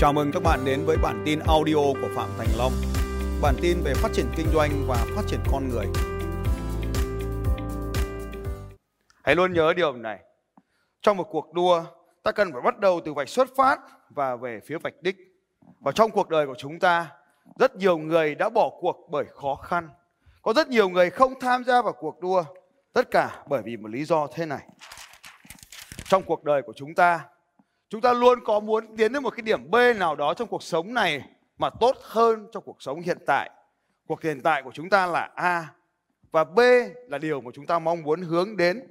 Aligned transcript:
Chào 0.00 0.12
mừng 0.12 0.32
các 0.32 0.42
bạn 0.42 0.64
đến 0.64 0.84
với 0.86 0.96
bản 0.96 1.22
tin 1.26 1.38
audio 1.38 1.74
của 1.74 2.08
Phạm 2.16 2.28
Thành 2.38 2.48
Long. 2.58 2.72
Bản 3.42 3.54
tin 3.62 3.80
về 3.84 3.94
phát 3.94 4.08
triển 4.12 4.26
kinh 4.36 4.46
doanh 4.54 4.70
và 4.86 5.06
phát 5.16 5.22
triển 5.26 5.40
con 5.52 5.68
người. 5.68 5.86
Hãy 9.24 9.34
luôn 9.34 9.52
nhớ 9.52 9.72
điều 9.76 9.92
này. 9.92 10.18
Trong 11.02 11.16
một 11.16 11.26
cuộc 11.30 11.52
đua, 11.52 11.84
ta 12.22 12.32
cần 12.32 12.52
phải 12.52 12.62
bắt 12.62 12.78
đầu 12.78 13.00
từ 13.04 13.14
vạch 13.14 13.28
xuất 13.28 13.48
phát 13.56 13.80
và 14.10 14.36
về 14.36 14.60
phía 14.66 14.78
vạch 14.78 14.94
đích. 15.00 15.16
Và 15.80 15.92
trong 15.92 16.10
cuộc 16.10 16.28
đời 16.28 16.46
của 16.46 16.56
chúng 16.58 16.78
ta, 16.78 17.06
rất 17.58 17.76
nhiều 17.76 17.98
người 17.98 18.34
đã 18.34 18.48
bỏ 18.48 18.70
cuộc 18.80 19.08
bởi 19.10 19.24
khó 19.34 19.54
khăn. 19.54 19.88
Có 20.42 20.52
rất 20.52 20.68
nhiều 20.68 20.88
người 20.88 21.10
không 21.10 21.40
tham 21.40 21.64
gia 21.64 21.82
vào 21.82 21.92
cuộc 21.92 22.20
đua, 22.20 22.44
tất 22.92 23.10
cả 23.10 23.42
bởi 23.48 23.62
vì 23.64 23.76
một 23.76 23.90
lý 23.90 24.04
do 24.04 24.26
thế 24.34 24.46
này. 24.46 24.66
Trong 26.04 26.22
cuộc 26.22 26.44
đời 26.44 26.62
của 26.62 26.72
chúng 26.76 26.94
ta, 26.94 27.20
chúng 27.90 28.00
ta 28.00 28.12
luôn 28.12 28.38
có 28.44 28.60
muốn 28.60 28.96
tiến 28.96 29.12
đến 29.12 29.22
một 29.22 29.30
cái 29.30 29.42
điểm 29.42 29.70
B 29.70 29.76
nào 29.96 30.16
đó 30.16 30.34
trong 30.34 30.48
cuộc 30.48 30.62
sống 30.62 30.94
này 30.94 31.24
mà 31.58 31.70
tốt 31.70 31.96
hơn 32.02 32.46
cho 32.52 32.60
cuộc 32.60 32.82
sống 32.82 33.00
hiện 33.00 33.18
tại. 33.26 33.50
Cuộc 34.06 34.22
hiện 34.22 34.40
tại 34.40 34.62
của 34.62 34.70
chúng 34.74 34.90
ta 34.90 35.06
là 35.06 35.30
A 35.34 35.68
và 36.30 36.44
B 36.44 36.58
là 37.08 37.18
điều 37.18 37.40
mà 37.40 37.50
chúng 37.54 37.66
ta 37.66 37.78
mong 37.78 38.02
muốn 38.02 38.22
hướng 38.22 38.56
đến. 38.56 38.82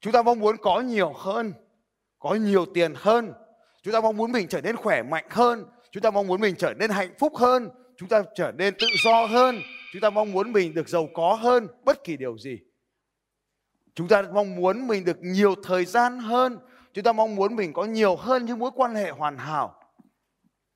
Chúng 0.00 0.12
ta 0.12 0.22
mong 0.22 0.40
muốn 0.40 0.56
có 0.56 0.80
nhiều 0.80 1.12
hơn, 1.12 1.52
có 2.18 2.34
nhiều 2.34 2.66
tiền 2.74 2.92
hơn. 2.96 3.32
Chúng 3.82 3.94
ta 3.94 4.00
mong 4.00 4.16
muốn 4.16 4.32
mình 4.32 4.48
trở 4.48 4.60
nên 4.60 4.76
khỏe 4.76 5.02
mạnh 5.02 5.26
hơn. 5.30 5.66
Chúng 5.90 6.02
ta 6.02 6.10
mong 6.10 6.26
muốn 6.26 6.40
mình 6.40 6.54
trở 6.58 6.74
nên 6.74 6.90
hạnh 6.90 7.14
phúc 7.18 7.36
hơn. 7.36 7.68
Chúng 7.96 8.08
ta 8.08 8.22
trở 8.34 8.52
nên 8.52 8.74
tự 8.78 8.86
do 9.04 9.26
hơn. 9.26 9.58
Chúng 9.92 10.00
ta 10.00 10.10
mong 10.10 10.32
muốn 10.32 10.52
mình 10.52 10.74
được 10.74 10.88
giàu 10.88 11.08
có 11.14 11.34
hơn 11.34 11.66
bất 11.84 12.04
kỳ 12.04 12.16
điều 12.16 12.38
gì. 12.38 12.58
Chúng 13.94 14.08
ta 14.08 14.22
mong 14.22 14.56
muốn 14.56 14.86
mình 14.86 15.04
được 15.04 15.18
nhiều 15.20 15.54
thời 15.62 15.84
gian 15.84 16.18
hơn 16.18 16.58
Chúng 16.94 17.04
ta 17.04 17.12
mong 17.12 17.34
muốn 17.34 17.56
mình 17.56 17.72
có 17.72 17.84
nhiều 17.84 18.16
hơn 18.16 18.44
những 18.44 18.58
mối 18.58 18.70
quan 18.74 18.94
hệ 18.94 19.10
hoàn 19.10 19.38
hảo. 19.38 19.74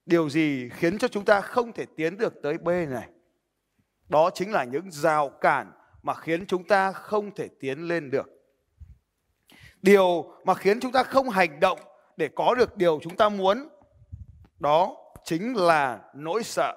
Điều 0.06 0.30
gì 0.30 0.68
khiến 0.68 0.98
cho 0.98 1.08
chúng 1.08 1.24
ta 1.24 1.40
không 1.40 1.72
thể 1.72 1.86
tiến 1.96 2.18
được 2.18 2.34
tới 2.42 2.58
B 2.58 2.68
này? 2.68 3.08
Đó 4.08 4.30
chính 4.34 4.52
là 4.52 4.64
những 4.64 4.90
rào 4.90 5.28
cản 5.28 5.72
mà 6.02 6.14
khiến 6.14 6.46
chúng 6.46 6.64
ta 6.64 6.92
không 6.92 7.34
thể 7.34 7.48
tiến 7.60 7.88
lên 7.88 8.10
được. 8.10 8.30
Điều 9.82 10.34
mà 10.44 10.54
khiến 10.54 10.80
chúng 10.80 10.92
ta 10.92 11.02
không 11.02 11.28
hành 11.28 11.60
động 11.60 11.78
để 12.16 12.28
có 12.34 12.54
được 12.54 12.76
điều 12.76 13.00
chúng 13.02 13.16
ta 13.16 13.28
muốn 13.28 13.68
đó 14.58 14.96
chính 15.24 15.54
là 15.56 16.00
nỗi 16.14 16.42
sợ. 16.42 16.74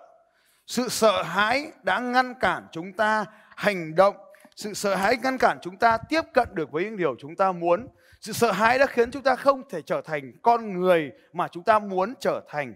Sự 0.68 0.90
sợ 0.90 1.24
hãi 1.24 1.72
đã 1.84 2.00
ngăn 2.00 2.34
cản 2.40 2.68
chúng 2.72 2.94
ta 2.94 3.26
hành 3.56 3.96
động, 3.96 4.16
sự 4.56 4.74
sợ 4.74 4.96
hãi 4.96 5.18
ngăn 5.24 5.38
cản 5.38 5.58
chúng 5.62 5.78
ta 5.78 5.98
tiếp 6.10 6.22
cận 6.34 6.48
được 6.54 6.72
với 6.72 6.84
những 6.84 6.98
điều 6.98 7.16
chúng 7.20 7.36
ta 7.36 7.52
muốn 7.52 7.88
sự 8.26 8.34
sợ 8.34 8.52
hãi 8.52 8.80
đã 8.80 8.86
khiến 8.86 9.12
chúng 9.12 9.24
ta 9.24 9.36
không 9.36 9.70
thể 9.70 9.82
trở 9.82 10.02
thành 10.02 10.34
con 10.42 10.80
người 10.80 11.12
mà 11.34 11.48
chúng 11.48 11.64
ta 11.64 11.80
muốn 11.80 12.14
trở 12.20 12.42
thành. 12.48 12.76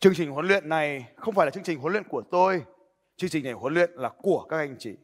Chương 0.00 0.14
trình 0.14 0.30
huấn 0.30 0.46
luyện 0.46 0.68
này 0.68 1.12
không 1.16 1.34
phải 1.34 1.46
là 1.46 1.50
chương 1.50 1.64
trình 1.64 1.78
huấn 1.78 1.92
luyện 1.92 2.04
của 2.08 2.22
tôi. 2.30 2.62
Chương 3.16 3.30
trình 3.30 3.44
này 3.44 3.52
huấn 3.52 3.74
luyện 3.74 3.90
là 3.94 4.08
của 4.08 4.46
các 4.48 4.56
anh 4.56 4.76
chị. 4.78 4.96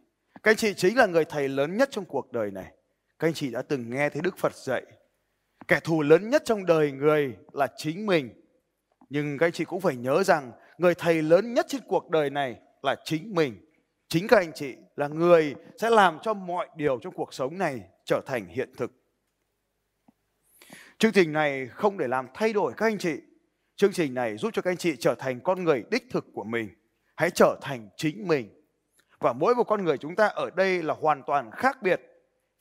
Các 0.43 0.51
anh 0.51 0.57
chị 0.57 0.75
chính 0.75 0.97
là 0.97 1.07
người 1.07 1.25
thầy 1.25 1.49
lớn 1.49 1.77
nhất 1.77 1.89
trong 1.93 2.05
cuộc 2.05 2.33
đời 2.33 2.51
này. 2.51 2.73
Các 3.19 3.29
anh 3.29 3.35
chị 3.35 3.51
đã 3.51 3.63
từng 3.63 3.91
nghe 3.91 4.09
thấy 4.09 4.23
Đức 4.23 4.39
Phật 4.39 4.57
dạy. 4.57 4.83
Kẻ 5.69 5.81
thù 5.81 6.03
lớn 6.03 6.31
nhất 6.31 6.43
trong 6.45 6.67
đời 6.67 6.93
người 6.93 7.37
là 7.53 7.67
chính 7.77 8.07
mình. 8.07 8.31
Nhưng 9.09 9.39
các 9.39 9.47
anh 9.47 9.53
chị 9.53 9.65
cũng 9.65 9.81
phải 9.81 9.97
nhớ 9.97 10.23
rằng 10.23 10.53
người 10.79 10.95
thầy 10.95 11.23
lớn 11.23 11.55
nhất 11.55 11.67
trên 11.69 11.81
cuộc 11.87 12.11
đời 12.11 12.31
này 12.31 12.57
là 12.83 12.97
chính 13.05 13.35
mình. 13.35 13.71
Chính 14.09 14.29
các 14.29 14.37
anh 14.37 14.53
chị 14.53 14.77
là 14.97 15.09
người 15.09 15.55
sẽ 15.79 15.91
làm 15.91 16.19
cho 16.23 16.35
mọi 16.35 16.69
điều 16.77 16.99
trong 16.99 17.15
cuộc 17.15 17.35
sống 17.35 17.59
này 17.59 17.81
trở 18.05 18.21
thành 18.27 18.47
hiện 18.47 18.73
thực. 18.77 18.93
Chương 20.99 21.13
trình 21.13 21.33
này 21.33 21.67
không 21.67 21.99
để 21.99 22.09
làm 22.09 22.27
thay 22.35 22.53
đổi 22.53 22.73
các 22.77 22.87
anh 22.87 22.99
chị. 22.99 23.21
Chương 23.77 23.93
trình 23.93 24.15
này 24.15 24.37
giúp 24.37 24.51
cho 24.53 24.63
các 24.63 24.71
anh 24.71 24.77
chị 24.77 24.97
trở 24.97 25.15
thành 25.15 25.41
con 25.41 25.65
người 25.65 25.85
đích 25.91 26.07
thực 26.11 26.27
của 26.35 26.45
mình. 26.45 26.69
Hãy 27.17 27.31
trở 27.31 27.59
thành 27.63 27.89
chính 27.97 28.29
mình. 28.29 28.63
Và 29.19 29.33
mỗi 29.33 29.55
một 29.55 29.65
con 29.65 29.85
người 29.85 29.99
chúng 29.99 30.17
ta 30.17 30.27
ở 30.27 30.51
đây 30.51 30.83
là 30.83 30.95
hoàn 30.95 31.23
toàn 31.27 31.51
khác 31.51 31.83
biệt. 31.83 32.01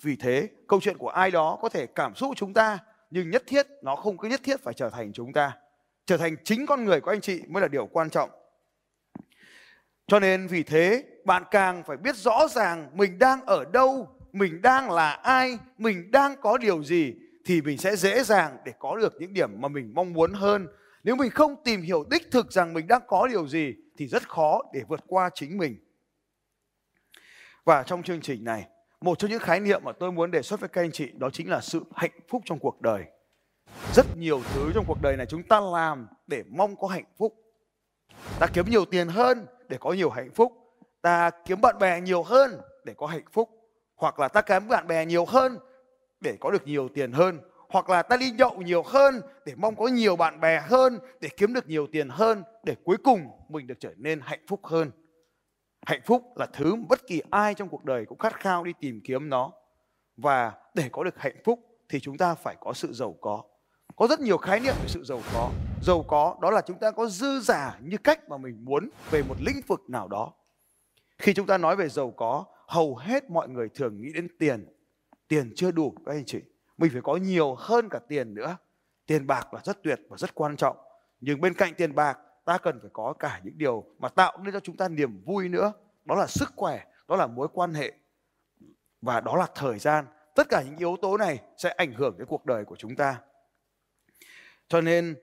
Vì 0.01 0.15
thế, 0.15 0.49
câu 0.67 0.81
chuyện 0.81 0.97
của 0.97 1.09
ai 1.09 1.31
đó 1.31 1.57
có 1.61 1.69
thể 1.69 1.87
cảm 1.87 2.15
xúc 2.15 2.33
chúng 2.35 2.53
ta, 2.53 2.79
nhưng 3.09 3.29
nhất 3.29 3.43
thiết 3.47 3.67
nó 3.81 3.95
không 3.95 4.17
cứ 4.17 4.27
nhất 4.27 4.41
thiết 4.43 4.63
phải 4.63 4.73
trở 4.73 4.89
thành 4.89 5.13
chúng 5.13 5.33
ta. 5.33 5.57
Trở 6.05 6.17
thành 6.17 6.35
chính 6.43 6.65
con 6.65 6.85
người 6.85 7.01
của 7.01 7.11
anh 7.11 7.21
chị 7.21 7.41
mới 7.47 7.61
là 7.61 7.67
điều 7.67 7.87
quan 7.87 8.09
trọng. 8.09 8.29
Cho 10.07 10.19
nên 10.19 10.47
vì 10.47 10.63
thế, 10.63 11.03
bạn 11.25 11.43
càng 11.51 11.83
phải 11.83 11.97
biết 11.97 12.15
rõ 12.15 12.47
ràng 12.47 12.89
mình 12.93 13.19
đang 13.19 13.45
ở 13.45 13.65
đâu 13.73 14.09
mình 14.33 14.61
đang 14.61 14.91
là 14.91 15.11
ai, 15.11 15.57
mình 15.77 16.11
đang 16.11 16.35
có 16.41 16.57
điều 16.57 16.83
gì 16.83 17.13
thì 17.45 17.61
mình 17.61 17.77
sẽ 17.77 17.95
dễ 17.95 18.23
dàng 18.23 18.57
để 18.65 18.73
có 18.79 18.97
được 18.97 19.13
những 19.19 19.33
điểm 19.33 19.61
mà 19.61 19.67
mình 19.67 19.91
mong 19.93 20.13
muốn 20.13 20.33
hơn. 20.33 20.67
Nếu 21.03 21.15
mình 21.15 21.31
không 21.31 21.55
tìm 21.63 21.81
hiểu 21.81 22.03
đích 22.09 22.31
thực 22.31 22.51
rằng 22.51 22.73
mình 22.73 22.87
đang 22.87 23.01
có 23.07 23.27
điều 23.27 23.47
gì 23.47 23.75
thì 23.97 24.07
rất 24.07 24.29
khó 24.29 24.61
để 24.73 24.81
vượt 24.87 25.03
qua 25.07 25.29
chính 25.33 25.57
mình. 25.57 25.77
Và 27.65 27.83
trong 27.83 28.03
chương 28.03 28.21
trình 28.21 28.43
này, 28.43 28.67
một 29.01 29.19
trong 29.19 29.31
những 29.31 29.39
khái 29.39 29.59
niệm 29.59 29.81
mà 29.83 29.91
tôi 29.99 30.11
muốn 30.11 30.31
đề 30.31 30.41
xuất 30.41 30.59
với 30.59 30.69
các 30.69 30.81
anh 30.81 30.91
chị 30.91 31.11
đó 31.17 31.29
chính 31.33 31.49
là 31.49 31.61
sự 31.61 31.83
hạnh 31.95 32.19
phúc 32.27 32.41
trong 32.45 32.59
cuộc 32.59 32.81
đời. 32.81 33.03
Rất 33.93 34.17
nhiều 34.17 34.41
thứ 34.53 34.71
trong 34.73 34.85
cuộc 34.87 35.01
đời 35.01 35.17
này 35.17 35.25
chúng 35.25 35.43
ta 35.43 35.59
làm 35.59 36.07
để 36.27 36.43
mong 36.49 36.75
có 36.75 36.87
hạnh 36.87 37.05
phúc. 37.17 37.33
Ta 38.39 38.47
kiếm 38.47 38.65
nhiều 38.69 38.85
tiền 38.85 39.07
hơn 39.07 39.45
để 39.69 39.77
có 39.77 39.93
nhiều 39.93 40.09
hạnh 40.09 40.31
phúc. 40.35 40.53
Ta 41.01 41.29
kiếm 41.45 41.61
bạn 41.61 41.79
bè 41.79 42.01
nhiều 42.01 42.23
hơn 42.23 42.61
để 42.83 42.93
có 42.97 43.07
hạnh 43.07 43.25
phúc. 43.31 43.49
Hoặc 43.95 44.19
là 44.19 44.27
ta 44.27 44.41
kiếm 44.41 44.67
bạn 44.67 44.87
bè 44.87 45.05
nhiều 45.05 45.25
hơn 45.25 45.59
để 46.21 46.37
có 46.39 46.51
được 46.51 46.67
nhiều 46.67 46.89
tiền 46.93 47.11
hơn. 47.11 47.39
Hoặc 47.69 47.89
là 47.89 48.03
ta 48.03 48.17
đi 48.17 48.31
nhậu 48.31 48.53
nhiều 48.53 48.83
hơn 48.85 49.21
để 49.45 49.53
mong 49.55 49.75
có 49.75 49.87
nhiều 49.87 50.15
bạn 50.15 50.39
bè 50.39 50.59
hơn 50.59 50.99
để 51.21 51.29
kiếm 51.37 51.53
được 51.53 51.67
nhiều 51.67 51.87
tiền 51.91 52.09
hơn 52.09 52.43
để 52.63 52.75
cuối 52.83 52.97
cùng 53.03 53.27
mình 53.49 53.67
được 53.67 53.79
trở 53.79 53.93
nên 53.97 54.19
hạnh 54.23 54.45
phúc 54.47 54.59
hơn. 54.65 54.91
Hạnh 55.85 56.01
phúc 56.05 56.23
là 56.35 56.45
thứ 56.53 56.75
bất 56.89 57.07
kỳ 57.07 57.21
ai 57.29 57.53
trong 57.53 57.69
cuộc 57.69 57.85
đời 57.85 58.05
cũng 58.05 58.17
khát 58.17 58.39
khao 58.39 58.63
đi 58.63 58.73
tìm 58.79 59.01
kiếm 59.03 59.29
nó. 59.29 59.51
Và 60.17 60.51
để 60.73 60.89
có 60.91 61.03
được 61.03 61.17
hạnh 61.17 61.41
phúc 61.43 61.59
thì 61.89 61.99
chúng 61.99 62.17
ta 62.17 62.35
phải 62.35 62.55
có 62.59 62.73
sự 62.73 62.93
giàu 62.93 63.15
có. 63.21 63.43
Có 63.95 64.07
rất 64.07 64.19
nhiều 64.19 64.37
khái 64.37 64.59
niệm 64.59 64.73
về 64.81 64.87
sự 64.87 65.03
giàu 65.03 65.21
có 65.33 65.51
giàu 65.83 66.03
có, 66.07 66.37
đó 66.41 66.51
là 66.51 66.61
chúng 66.61 66.79
ta 66.79 66.91
có 66.91 67.07
dư 67.07 67.39
giả 67.39 67.79
như 67.81 67.97
cách 67.97 68.29
mà 68.29 68.37
mình 68.37 68.65
muốn 68.65 68.89
về 69.11 69.23
một 69.23 69.35
lĩnh 69.39 69.61
vực 69.67 69.89
nào 69.89 70.07
đó. 70.07 70.33
Khi 71.17 71.33
chúng 71.33 71.47
ta 71.47 71.57
nói 71.57 71.75
về 71.75 71.89
giàu 71.89 72.11
có, 72.11 72.45
hầu 72.67 72.95
hết 72.95 73.29
mọi 73.29 73.49
người 73.49 73.69
thường 73.69 74.01
nghĩ 74.01 74.13
đến 74.13 74.27
tiền. 74.39 74.65
Tiền 75.27 75.53
chưa 75.55 75.71
đủ, 75.71 75.95
các 76.05 76.11
anh 76.11 76.25
chị. 76.25 76.41
Mình 76.77 76.89
phải 76.93 77.01
có 77.01 77.15
nhiều 77.15 77.55
hơn 77.55 77.89
cả 77.89 77.99
tiền 78.07 78.33
nữa. 78.33 78.57
Tiền 79.05 79.27
bạc 79.27 79.53
là 79.53 79.61
rất 79.63 79.83
tuyệt 79.83 79.99
và 80.09 80.17
rất 80.17 80.35
quan 80.35 80.55
trọng. 80.55 80.77
Nhưng 81.21 81.41
bên 81.41 81.53
cạnh 81.53 81.73
tiền 81.77 81.95
bạc, 81.95 82.19
ta 82.45 82.57
cần 82.57 82.79
phải 82.81 82.89
có 82.93 83.13
cả 83.13 83.41
những 83.43 83.57
điều 83.57 83.83
mà 83.99 84.09
tạo 84.09 84.37
nên 84.43 84.53
cho 84.53 84.59
chúng 84.59 84.77
ta 84.77 84.87
niềm 84.87 85.21
vui 85.25 85.49
nữa. 85.49 85.73
Đó 86.05 86.15
là 86.15 86.27
sức 86.27 86.49
khỏe, 86.55 86.85
đó 87.07 87.15
là 87.15 87.27
mối 87.27 87.47
quan 87.53 87.73
hệ. 87.73 87.93
Và 89.01 89.21
đó 89.21 89.35
là 89.35 89.47
thời 89.55 89.79
gian. 89.79 90.05
Tất 90.35 90.49
cả 90.49 90.61
những 90.61 90.77
yếu 90.77 90.97
tố 91.01 91.17
này 91.17 91.39
sẽ 91.57 91.69
ảnh 91.69 91.93
hưởng 91.93 92.17
đến 92.17 92.27
cuộc 92.27 92.45
đời 92.45 92.65
của 92.65 92.75
chúng 92.75 92.95
ta. 92.95 93.19
Cho 94.67 94.81
nên 94.81 95.15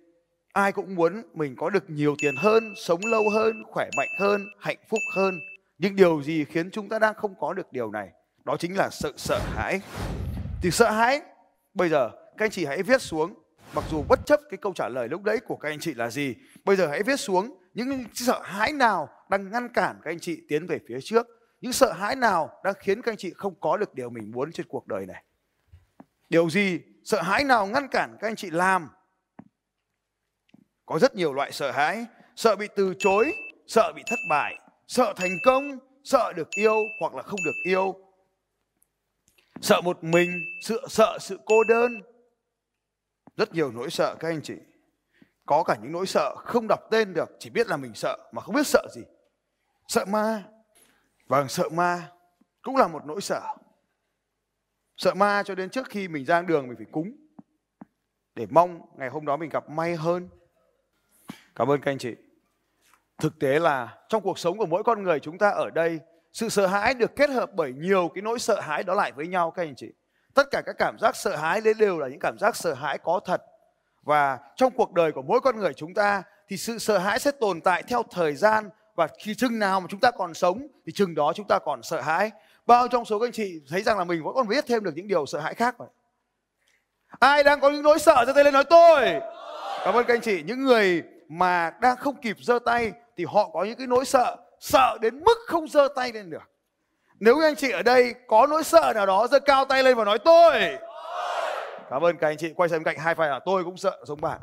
ai 0.53 0.72
cũng 0.72 0.94
muốn 0.94 1.22
mình 1.34 1.56
có 1.56 1.71
được 1.71 1.91
nhiều 1.91 2.15
tiền 2.22 2.37
hơn 2.37 2.75
sống 2.77 3.00
lâu 3.05 3.31
hơn 3.31 3.62
khỏe 3.66 3.91
mạnh 3.97 4.09
hơn 4.19 4.47
hạnh 4.59 4.78
phúc 4.88 5.00
hơn 5.15 5.41
nhưng 5.83 5.97
điều 5.97 6.22
gì 6.22 6.44
khiến 6.44 6.71
chúng 6.71 6.88
ta 6.88 6.99
đang 6.99 7.15
không 7.15 7.34
có 7.41 7.53
được 7.53 7.72
điều 7.72 7.91
này? 7.91 8.09
Đó 8.44 8.56
chính 8.59 8.77
là 8.77 8.89
sự 8.91 9.12
sợ 9.16 9.41
hãi. 9.55 9.81
Thì 10.62 10.71
sợ 10.71 10.91
hãi, 10.91 11.21
bây 11.75 11.89
giờ 11.89 12.10
các 12.10 12.44
anh 12.44 12.50
chị 12.50 12.65
hãy 12.65 12.83
viết 12.83 13.03
xuống, 13.03 13.34
mặc 13.75 13.84
dù 13.91 14.05
bất 14.09 14.27
chấp 14.27 14.41
cái 14.50 14.59
câu 14.59 14.72
trả 14.72 14.89
lời 14.89 15.09
lúc 15.09 15.22
đấy 15.22 15.39
của 15.47 15.56
các 15.56 15.69
anh 15.69 15.81
chị 15.81 15.94
là 15.94 16.10
gì, 16.10 16.34
bây 16.65 16.77
giờ 16.77 16.87
hãy 16.87 17.03
viết 17.03 17.16
xuống 17.16 17.59
những 17.75 18.05
sợ 18.15 18.41
hãi 18.44 18.72
nào 18.72 19.09
đang 19.31 19.50
ngăn 19.50 19.69
cản 19.69 19.97
các 20.03 20.10
anh 20.10 20.21
chị 20.21 20.41
tiến 20.49 20.66
về 20.66 20.78
phía 20.89 20.99
trước, 21.00 21.27
những 21.60 21.72
sợ 21.72 21.93
hãi 21.93 22.16
nào 22.16 22.50
đang 22.65 22.75
khiến 22.81 23.03
các 23.03 23.12
anh 23.12 23.19
chị 23.19 23.33
không 23.37 23.55
có 23.60 23.77
được 23.77 23.94
điều 23.94 24.10
mình 24.10 24.31
muốn 24.31 24.53
trên 24.53 24.66
cuộc 24.69 24.86
đời 24.86 25.07
này. 25.07 25.24
Điều 26.30 26.51
gì, 26.51 26.80
sợ 27.04 27.22
hãi 27.22 27.45
nào 27.45 27.66
ngăn 27.66 27.89
cản 27.89 28.16
các 28.21 28.28
anh 28.28 28.36
chị 28.36 28.51
làm? 28.51 28.89
Có 30.91 30.98
rất 30.98 31.16
nhiều 31.16 31.33
loại 31.33 31.53
sợ 31.53 31.71
hãi, 31.71 32.07
sợ 32.37 32.57
bị 32.57 32.69
từ 32.77 32.95
chối, 32.98 33.33
sợ 33.66 33.92
bị 33.97 34.03
thất 34.07 34.19
bại, 34.28 34.59
sợ 34.87 35.13
thành 35.16 35.39
công 35.45 35.78
sợ 36.04 36.33
được 36.37 36.51
yêu 36.51 36.77
hoặc 37.01 37.15
là 37.15 37.22
không 37.22 37.41
được 37.45 37.57
yêu. 37.65 37.95
Sợ 39.60 39.81
một 39.81 40.04
mình 40.04 40.31
sợ 40.63 40.77
sợ 40.89 41.19
sự 41.21 41.39
cô 41.47 41.65
đơn. 41.65 41.92
Rất 43.37 43.53
nhiều 43.53 43.72
nỗi 43.72 43.91
sợ 43.91 44.16
các 44.21 44.28
anh 44.28 44.41
chị. 44.42 44.54
Có 45.47 45.63
cả 45.63 45.77
những 45.83 45.92
nỗi 45.92 46.07
sợ 46.07 46.37
không 46.37 46.66
đọc 46.69 46.81
tên 46.91 47.15
được 47.15 47.28
chỉ 47.39 47.51
biết 47.51 47.66
là 47.66 47.77
mình 47.77 47.95
sợ 47.95 48.19
mà 48.33 48.43
không 48.43 48.54
biết 48.54 48.66
sợ 48.66 48.86
gì. 48.95 49.03
Sợ 49.89 50.04
ma. 50.04 50.45
Vâng 51.27 51.48
sợ 51.48 51.69
ma 51.69 52.10
cũng 52.63 52.77
là 52.77 52.89
một 52.89 53.07
nỗi 53.07 53.21
sợ. 53.21 53.57
Sợ 54.97 55.15
ma 55.15 55.43
cho 55.47 55.54
đến 55.54 55.71
trước 55.71 55.89
khi 55.89 56.09
mình 56.09 56.25
ra 56.25 56.43
đường 56.43 56.69
mình 56.69 56.77
phải 56.77 56.86
cúng. 56.93 57.13
Để 58.34 58.47
mong 58.51 58.81
ngày 58.98 59.09
hôm 59.09 59.27
đó 59.27 59.36
mình 59.36 59.51
gặp 59.51 59.71
may 59.71 59.97
hơn 59.97 60.28
cảm 61.60 61.71
ơn 61.71 61.80
các 61.80 61.91
anh 61.91 61.98
chị. 61.98 62.15
Thực 63.18 63.39
tế 63.39 63.59
là 63.59 63.97
trong 64.09 64.22
cuộc 64.22 64.39
sống 64.39 64.59
của 64.59 64.66
mỗi 64.66 64.83
con 64.83 65.03
người 65.03 65.21
chúng 65.21 65.39
ta 65.39 65.51
ở 65.51 65.71
đây, 65.71 66.01
sự 66.33 66.48
sợ 66.48 66.66
hãi 66.66 66.95
được 66.95 67.16
kết 67.16 67.30
hợp 67.30 67.51
bởi 67.54 67.72
nhiều 67.72 68.10
cái 68.15 68.22
nỗi 68.22 68.39
sợ 68.39 68.60
hãi 68.60 68.83
đó 68.83 68.95
lại 68.95 69.12
với 69.12 69.27
nhau, 69.27 69.51
các 69.51 69.62
anh 69.62 69.74
chị. 69.77 69.86
Tất 70.34 70.51
cả 70.51 70.62
các 70.66 70.77
cảm 70.78 70.97
giác 71.01 71.16
sợ 71.16 71.36
hãi 71.36 71.60
đấy 71.60 71.74
đều 71.78 71.98
là 71.98 72.09
những 72.09 72.18
cảm 72.18 72.39
giác 72.39 72.57
sợ 72.57 72.74
hãi 72.74 72.98
có 72.98 73.21
thật. 73.24 73.42
Và 74.03 74.39
trong 74.57 74.72
cuộc 74.72 74.92
đời 74.92 75.12
của 75.12 75.22
mỗi 75.22 75.41
con 75.41 75.59
người 75.59 75.72
chúng 75.74 75.95
ta 75.95 76.22
thì 76.48 76.57
sự 76.57 76.78
sợ 76.78 76.98
hãi 76.98 77.18
sẽ 77.18 77.30
tồn 77.30 77.60
tại 77.60 77.83
theo 77.83 78.03
thời 78.10 78.34
gian 78.34 78.71
và 78.95 79.09
khi 79.18 79.34
chừng 79.34 79.59
nào 79.59 79.80
mà 79.80 79.86
chúng 79.91 80.01
ta 80.01 80.10
còn 80.10 80.34
sống 80.34 80.66
thì 80.86 80.92
chừng 80.92 81.15
đó 81.15 81.33
chúng 81.34 81.47
ta 81.48 81.59
còn 81.59 81.83
sợ 81.83 82.01
hãi. 82.01 82.30
Bao 82.66 82.89
trong 82.89 83.04
số 83.04 83.18
các 83.18 83.27
anh 83.27 83.33
chị 83.33 83.60
thấy 83.68 83.83
rằng 83.83 83.98
là 83.98 84.04
mình 84.04 84.24
vẫn 84.24 84.34
còn 84.34 84.48
biết 84.48 84.65
thêm 84.66 84.84
được 84.84 84.92
những 84.95 85.09
điều 85.09 85.27
sợ 85.27 85.41
hãi 85.41 85.54
khác 85.54 85.78
rồi. 85.78 85.89
ai 87.18 87.42
đang 87.42 87.60
có 87.60 87.71
những 87.71 87.83
nỗi 87.83 87.98
sợ 87.98 88.24
ra 88.27 88.33
tay 88.33 88.45
lên 88.45 88.54
nói 88.54 88.65
tôi? 88.65 89.21
Cảm 89.84 89.95
ơn 89.95 90.07
các 90.07 90.15
anh 90.15 90.21
chị. 90.21 90.42
Những 90.42 90.65
người 90.65 91.03
mà 91.30 91.71
đang 91.80 91.97
không 91.97 92.16
kịp 92.16 92.36
giơ 92.41 92.59
tay 92.65 92.92
thì 93.16 93.24
họ 93.24 93.50
có 93.53 93.65
những 93.65 93.78
cái 93.78 93.86
nỗi 93.86 94.04
sợ 94.04 94.36
sợ 94.60 94.98
đến 95.00 95.24
mức 95.24 95.38
không 95.47 95.68
giơ 95.68 95.88
tay 95.97 96.12
lên 96.12 96.30
được. 96.30 96.42
Nếu 97.21 97.38
các 97.41 97.47
anh 97.47 97.56
chị 97.56 97.71
ở 97.71 97.82
đây 97.82 98.15
có 98.27 98.47
nỗi 98.47 98.65
sợ 98.65 98.92
nào 98.94 99.06
đó, 99.06 99.27
giơ 99.27 99.41
cao 99.41 99.65
tay 99.65 99.82
lên 99.82 99.97
và 99.97 100.04
nói, 100.04 100.18
tôi! 100.18 100.53
Cảm 101.91 102.04
ơn 102.04 102.16
các 102.16 102.28
anh 102.28 102.36
chị. 102.36 102.53
Quay 102.56 102.68
sang 102.68 102.78
bên 102.78 102.84
cạnh 102.84 103.04
hai 103.04 103.15
phải 103.15 103.28
là 103.28 103.41
tôi 103.44 103.65
cũng 103.65 103.77
sợ 103.77 103.98
giống 104.04 104.21
bạn. 104.21 104.41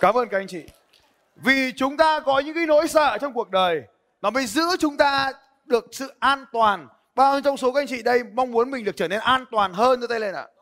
Cảm 0.00 0.14
ơn 0.14 0.28
các 0.28 0.38
anh 0.38 0.46
chị. 0.46 0.64
Vì 1.36 1.72
chúng 1.76 1.96
ta 1.96 2.20
có 2.20 2.38
những 2.38 2.54
cái 2.54 2.66
nỗi 2.66 2.88
sợ 2.88 3.18
trong 3.20 3.32
cuộc 3.32 3.50
đời 3.50 3.82
nó 4.22 4.30
mới 4.30 4.46
giữ 4.46 4.76
chúng 4.78 4.96
ta 4.96 5.32
được 5.64 5.86
sự 5.92 6.14
an 6.18 6.44
toàn. 6.52 6.88
Bao 7.14 7.32
nhiêu 7.32 7.42
trong 7.42 7.56
số 7.56 7.72
các 7.72 7.80
anh 7.80 7.86
chị 7.86 8.02
đây 8.02 8.22
mong 8.34 8.50
muốn 8.50 8.70
mình 8.70 8.84
được 8.84 8.96
trở 8.96 9.08
nên 9.08 9.20
an 9.20 9.44
toàn 9.50 9.72
hơn 9.72 10.00
giơ 10.00 10.06
tay 10.06 10.20
lên 10.20 10.34
ạ? 10.34 10.40
à? 10.40 10.57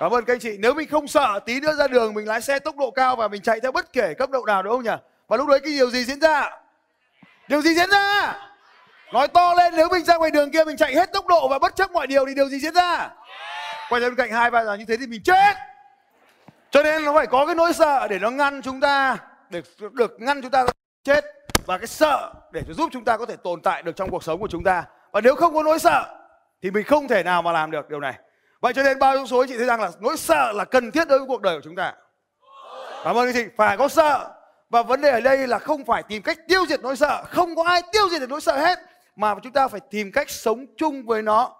Cảm 0.00 0.14
ơn 0.14 0.24
các 0.24 0.34
anh 0.34 0.40
chị. 0.40 0.56
Nếu 0.58 0.74
mình 0.74 0.88
không 0.88 1.08
sợ, 1.08 1.40
tí 1.46 1.60
nữa 1.60 1.74
ra 1.74 1.88
đường 1.88 2.14
mình 2.14 2.28
lái 2.28 2.40
xe 2.40 2.58
tốc 2.58 2.76
độ 2.76 2.90
cao 2.90 3.16
và 3.16 3.28
mình 3.28 3.42
chạy 3.42 3.60
theo 3.60 3.72
bất 3.72 3.92
kể 3.92 4.14
cấp 4.14 4.30
độ 4.30 4.44
nào, 4.46 4.62
đúng 4.62 4.72
không 4.72 4.84
nhỉ? 4.84 4.96
Và 5.28 5.36
lúc 5.36 5.48
đấy 5.48 5.60
cái 5.60 5.72
điều 5.72 5.90
gì 5.90 6.04
diễn 6.04 6.20
ra? 6.20 6.50
Điều 7.48 7.62
gì 7.62 7.74
diễn 7.74 7.90
ra? 7.90 8.34
Nói 9.12 9.28
to 9.28 9.54
lên, 9.54 9.74
nếu 9.76 9.88
mình 9.88 10.04
ra 10.04 10.16
ngoài 10.16 10.30
đường 10.30 10.50
kia 10.50 10.64
mình 10.64 10.76
chạy 10.76 10.94
hết 10.94 11.12
tốc 11.12 11.26
độ 11.26 11.48
và 11.48 11.58
bất 11.58 11.76
chấp 11.76 11.92
mọi 11.92 12.06
điều 12.06 12.26
thì 12.26 12.34
điều 12.34 12.48
gì 12.48 12.58
diễn 12.58 12.74
ra? 12.74 13.10
Quay 13.88 14.00
ra 14.00 14.08
bên 14.08 14.16
cạnh 14.16 14.30
hai 14.30 14.50
ba 14.50 14.64
giờ 14.64 14.74
như 14.74 14.84
thế 14.88 14.96
thì 14.96 15.06
mình 15.06 15.22
chết. 15.24 15.56
Cho 16.70 16.82
nên 16.82 17.04
nó 17.04 17.14
phải 17.14 17.26
có 17.26 17.46
cái 17.46 17.54
nỗi 17.54 17.72
sợ 17.72 18.06
để 18.10 18.18
nó 18.18 18.30
ngăn 18.30 18.62
chúng 18.62 18.80
ta, 18.80 19.16
để 19.50 19.62
được 19.92 20.20
ngăn 20.20 20.42
chúng 20.42 20.50
ta 20.50 20.64
chết 21.04 21.24
và 21.66 21.78
cái 21.78 21.86
sợ 21.86 22.32
để 22.52 22.62
giúp 22.68 22.88
chúng 22.92 23.04
ta 23.04 23.16
có 23.16 23.26
thể 23.26 23.36
tồn 23.36 23.62
tại 23.62 23.82
được 23.82 23.96
trong 23.96 24.10
cuộc 24.10 24.24
sống 24.24 24.40
của 24.40 24.48
chúng 24.50 24.64
ta. 24.64 24.84
Và 25.12 25.20
nếu 25.20 25.34
không 25.34 25.54
có 25.54 25.62
nỗi 25.62 25.78
sợ 25.78 26.16
thì 26.62 26.70
mình 26.70 26.84
không 26.84 27.08
thể 27.08 27.22
nào 27.22 27.42
mà 27.42 27.52
làm 27.52 27.70
được 27.70 27.90
điều 27.90 28.00
này. 28.00 28.14
Vậy 28.60 28.72
cho 28.72 28.82
nên 28.82 28.98
bao 28.98 29.16
trong 29.16 29.26
số 29.26 29.38
anh 29.38 29.48
chị 29.48 29.56
thấy 29.56 29.66
rằng 29.66 29.80
là 29.80 29.90
nỗi 30.00 30.16
sợ 30.16 30.52
là 30.52 30.64
cần 30.64 30.90
thiết 30.90 31.08
đối 31.08 31.18
với 31.18 31.28
cuộc 31.28 31.42
đời 31.42 31.56
của 31.56 31.62
chúng 31.64 31.76
ta. 31.76 31.94
Cảm 33.04 33.16
ơn 33.16 33.26
anh 33.28 33.34
chị. 33.34 33.44
Phải 33.56 33.76
có 33.76 33.88
sợ. 33.88 34.30
Và 34.70 34.82
vấn 34.82 35.00
đề 35.00 35.10
ở 35.10 35.20
đây 35.20 35.46
là 35.46 35.58
không 35.58 35.84
phải 35.84 36.02
tìm 36.02 36.22
cách 36.22 36.38
tiêu 36.48 36.66
diệt 36.68 36.80
nỗi 36.82 36.96
sợ. 36.96 37.24
Không 37.30 37.56
có 37.56 37.62
ai 37.62 37.82
tiêu 37.92 38.08
diệt 38.10 38.20
được 38.20 38.30
nỗi 38.30 38.40
sợ 38.40 38.58
hết. 38.58 38.78
Mà 39.16 39.34
chúng 39.42 39.52
ta 39.52 39.68
phải 39.68 39.80
tìm 39.90 40.12
cách 40.12 40.30
sống 40.30 40.66
chung 40.76 41.06
với 41.06 41.22
nó. 41.22 41.56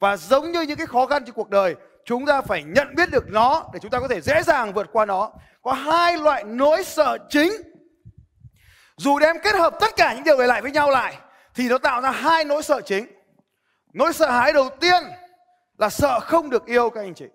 Và 0.00 0.16
giống 0.16 0.52
như 0.52 0.60
những 0.62 0.78
cái 0.78 0.86
khó 0.86 1.06
khăn 1.06 1.24
trong 1.24 1.34
cuộc 1.34 1.50
đời, 1.50 1.74
chúng 2.04 2.26
ta 2.26 2.40
phải 2.40 2.62
nhận 2.62 2.94
biết 2.94 3.10
được 3.10 3.24
nó 3.28 3.64
để 3.72 3.78
chúng 3.82 3.90
ta 3.90 4.00
có 4.00 4.08
thể 4.08 4.20
dễ 4.20 4.42
dàng 4.42 4.72
vượt 4.72 4.86
qua 4.92 5.04
nó. 5.04 5.30
Có 5.62 5.72
hai 5.72 6.18
loại 6.18 6.44
nỗi 6.44 6.84
sợ 6.84 7.18
chính. 7.28 7.52
Dù 8.96 9.18
đem 9.18 9.36
kết 9.42 9.54
hợp 9.54 9.74
tất 9.80 9.96
cả 9.96 10.14
những 10.14 10.24
điều 10.24 10.38
này 10.38 10.48
lại 10.48 10.62
với 10.62 10.70
nhau 10.70 10.90
lại 10.90 11.16
thì 11.54 11.68
nó 11.68 11.78
tạo 11.78 12.00
ra 12.00 12.10
hai 12.10 12.44
nỗi 12.44 12.62
sợ 12.62 12.80
chính. 12.80 13.06
Nỗi 13.92 14.12
sợ 14.12 14.30
hãi 14.30 14.52
đầu 14.52 14.70
tiên 14.80 15.02
là 15.78 15.88
sợ 15.88 16.20
không 16.20 16.50
được 16.50 16.66
yêu 16.66 16.90
các 16.90 17.00
anh 17.00 17.14
chị. 17.14 17.26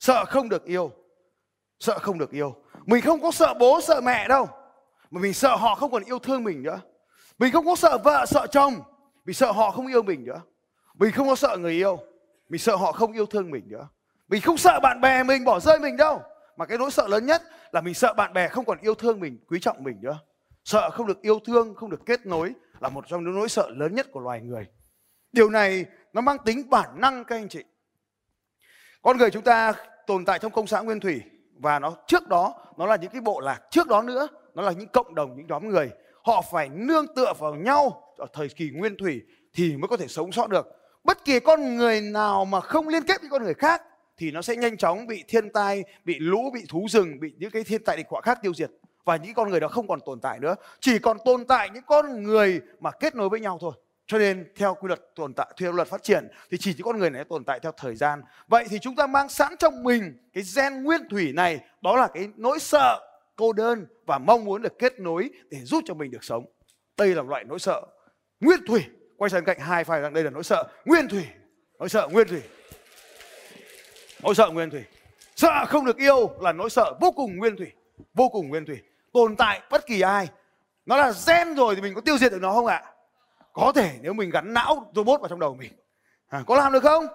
Sợ 0.00 0.24
không 0.24 0.48
được 0.48 0.64
yêu. 0.64 0.92
Sợ 1.80 1.98
không 1.98 2.18
được 2.18 2.30
yêu. 2.30 2.54
Mình 2.86 3.02
không 3.04 3.22
có 3.22 3.30
sợ 3.30 3.54
bố, 3.54 3.80
sợ 3.80 4.00
mẹ 4.00 4.28
đâu. 4.28 4.48
Mà 5.10 5.20
mình 5.20 5.34
sợ 5.34 5.56
họ 5.56 5.74
không 5.74 5.90
còn 5.90 6.04
yêu 6.04 6.18
thương 6.18 6.44
mình 6.44 6.62
nữa. 6.62 6.80
Mình 7.38 7.52
không 7.52 7.66
có 7.66 7.76
sợ 7.76 7.98
vợ, 8.04 8.26
sợ 8.26 8.46
chồng. 8.46 8.74
Mình 9.24 9.34
sợ 9.34 9.52
họ 9.52 9.70
không 9.70 9.86
yêu 9.86 10.02
mình 10.02 10.24
nữa. 10.24 10.40
Mình 10.94 11.12
không 11.12 11.28
có 11.28 11.34
sợ 11.34 11.56
người 11.56 11.72
yêu. 11.72 11.98
Mình 12.48 12.58
sợ 12.58 12.76
họ 12.76 12.92
không 12.92 13.12
yêu 13.12 13.26
thương 13.26 13.50
mình 13.50 13.64
nữa. 13.68 13.88
Mình 14.28 14.42
không 14.42 14.58
sợ 14.58 14.80
bạn 14.82 15.00
bè 15.00 15.22
mình 15.22 15.44
bỏ 15.44 15.60
rơi 15.60 15.78
mình 15.78 15.96
đâu. 15.96 16.22
Mà 16.56 16.66
cái 16.66 16.78
nỗi 16.78 16.90
sợ 16.90 17.08
lớn 17.08 17.26
nhất 17.26 17.42
là 17.72 17.80
mình 17.80 17.94
sợ 17.94 18.14
bạn 18.14 18.32
bè 18.32 18.48
không 18.48 18.64
còn 18.64 18.78
yêu 18.80 18.94
thương 18.94 19.20
mình, 19.20 19.38
quý 19.48 19.58
trọng 19.60 19.84
mình 19.84 19.96
nữa. 20.00 20.18
Sợ 20.64 20.90
không 20.90 21.06
được 21.06 21.22
yêu 21.22 21.38
thương, 21.46 21.74
không 21.74 21.90
được 21.90 22.06
kết 22.06 22.26
nối 22.26 22.52
là 22.80 22.88
một 22.88 23.04
trong 23.08 23.24
những 23.24 23.34
nỗi 23.34 23.48
sợ 23.48 23.70
lớn 23.70 23.94
nhất 23.94 24.06
của 24.12 24.20
loài 24.20 24.40
người. 24.40 24.66
Điều 25.32 25.50
này 25.50 25.84
nó 26.18 26.22
mang 26.22 26.38
tính 26.44 26.70
bản 26.70 27.00
năng 27.00 27.24
các 27.24 27.36
anh 27.36 27.48
chị. 27.48 27.64
Con 29.02 29.18
người 29.18 29.30
chúng 29.30 29.42
ta 29.42 29.72
tồn 30.06 30.24
tại 30.24 30.38
trong 30.38 30.52
công 30.52 30.66
xã 30.66 30.80
nguyên 30.80 31.00
thủy 31.00 31.20
và 31.58 31.78
nó 31.78 31.96
trước 32.06 32.28
đó, 32.28 32.54
nó 32.76 32.86
là 32.86 32.96
những 32.96 33.10
cái 33.10 33.20
bộ 33.20 33.40
lạc. 33.40 33.60
Trước 33.70 33.88
đó 33.88 34.02
nữa, 34.02 34.28
nó 34.54 34.62
là 34.62 34.72
những 34.72 34.88
cộng 34.88 35.14
đồng, 35.14 35.36
những 35.36 35.46
nhóm 35.46 35.68
người. 35.68 35.90
Họ 36.22 36.42
phải 36.52 36.68
nương 36.68 37.14
tựa 37.14 37.32
vào 37.38 37.54
nhau 37.54 38.02
ở 38.16 38.26
thời 38.32 38.48
kỳ 38.48 38.70
nguyên 38.70 38.96
thủy 38.96 39.22
thì 39.54 39.76
mới 39.76 39.88
có 39.88 39.96
thể 39.96 40.08
sống 40.08 40.32
sót 40.32 40.48
được. 40.48 40.66
Bất 41.04 41.24
kỳ 41.24 41.40
con 41.40 41.76
người 41.76 42.00
nào 42.00 42.44
mà 42.44 42.60
không 42.60 42.88
liên 42.88 43.02
kết 43.02 43.20
với 43.20 43.30
con 43.30 43.42
người 43.42 43.54
khác 43.54 43.82
thì 44.16 44.30
nó 44.30 44.42
sẽ 44.42 44.56
nhanh 44.56 44.76
chóng 44.76 45.06
bị 45.06 45.24
thiên 45.28 45.52
tai, 45.52 45.84
bị 46.04 46.18
lũ, 46.18 46.50
bị 46.54 46.60
thú 46.68 46.86
rừng, 46.90 47.20
bị 47.20 47.34
những 47.38 47.50
cái 47.50 47.64
thiên 47.64 47.84
tai 47.84 47.96
địch 47.96 48.06
họa 48.08 48.20
khác 48.20 48.38
tiêu 48.42 48.54
diệt. 48.54 48.70
Và 49.04 49.16
những 49.16 49.34
con 49.34 49.50
người 49.50 49.60
đó 49.60 49.68
không 49.68 49.88
còn 49.88 50.00
tồn 50.06 50.20
tại 50.20 50.38
nữa. 50.38 50.54
Chỉ 50.80 50.98
còn 50.98 51.16
tồn 51.24 51.44
tại 51.44 51.70
những 51.70 51.84
con 51.86 52.22
người 52.22 52.60
mà 52.80 52.90
kết 52.90 53.14
nối 53.14 53.28
với 53.28 53.40
nhau 53.40 53.58
thôi 53.60 53.72
cho 54.08 54.18
nên 54.18 54.52
theo 54.56 54.74
quy 54.74 54.88
luật 54.88 55.00
tồn 55.14 55.34
tại 55.34 55.46
theo 55.56 55.72
luật 55.72 55.88
phát 55.88 56.02
triển 56.02 56.28
thì 56.50 56.58
chỉ 56.60 56.74
những 56.74 56.84
con 56.84 56.98
người 56.98 57.10
này 57.10 57.24
tồn 57.24 57.44
tại 57.44 57.60
theo 57.60 57.72
thời 57.76 57.96
gian. 57.96 58.22
Vậy 58.46 58.64
thì 58.70 58.78
chúng 58.78 58.96
ta 58.96 59.06
mang 59.06 59.28
sẵn 59.28 59.56
trong 59.58 59.82
mình 59.82 60.18
cái 60.32 60.44
gen 60.56 60.82
nguyên 60.82 61.08
thủy 61.10 61.32
này 61.32 61.60
đó 61.80 61.96
là 61.96 62.08
cái 62.14 62.28
nỗi 62.36 62.58
sợ 62.58 63.00
cô 63.36 63.52
đơn 63.52 63.86
và 64.06 64.18
mong 64.18 64.44
muốn 64.44 64.62
được 64.62 64.78
kết 64.78 65.00
nối 65.00 65.30
để 65.50 65.58
giúp 65.64 65.84
cho 65.86 65.94
mình 65.94 66.10
được 66.10 66.24
sống. 66.24 66.44
Đây 66.96 67.14
là 67.14 67.22
loại 67.22 67.44
nỗi 67.44 67.58
sợ 67.58 67.82
nguyên 68.40 68.60
thủy. 68.66 68.84
Quay 69.16 69.30
sang 69.30 69.44
cạnh 69.44 69.58
hai 69.60 69.84
phải 69.84 70.00
rằng 70.00 70.14
đây 70.14 70.24
là 70.24 70.30
nỗi 70.30 70.44
sợ 70.44 70.64
nguyên 70.84 71.08
thủy. 71.08 71.24
Nỗi 71.78 71.88
sợ 71.88 72.08
nguyên 72.12 72.28
thủy. 72.28 72.40
Nỗi 74.22 74.34
sợ 74.34 74.50
nguyên 74.50 74.70
thủy. 74.70 74.82
Sợ 75.36 75.64
không 75.68 75.84
được 75.84 75.96
yêu 75.96 76.30
là 76.40 76.52
nỗi 76.52 76.70
sợ 76.70 76.94
vô 77.00 77.10
cùng 77.10 77.36
nguyên 77.36 77.56
thủy, 77.56 77.72
vô 78.14 78.28
cùng 78.28 78.48
nguyên 78.48 78.64
thủy. 78.64 78.78
Tồn 79.12 79.36
tại 79.36 79.60
bất 79.70 79.86
kỳ 79.86 80.00
ai. 80.00 80.28
Nó 80.86 80.96
là 80.96 81.12
gen 81.26 81.54
rồi 81.54 81.74
thì 81.74 81.80
mình 81.80 81.94
có 81.94 82.00
tiêu 82.00 82.18
diệt 82.18 82.32
được 82.32 82.38
nó 82.42 82.52
không 82.52 82.66
ạ? 82.66 82.82
Có 83.60 83.72
thể 83.72 83.98
nếu 84.02 84.12
mình 84.12 84.30
gắn 84.30 84.52
não 84.52 84.90
robot 84.94 85.20
vào 85.20 85.28
trong 85.28 85.40
đầu 85.40 85.54
mình. 85.54 85.72
À, 86.28 86.42
có 86.46 86.56
làm 86.56 86.72
được 86.72 86.82
không? 86.82 87.06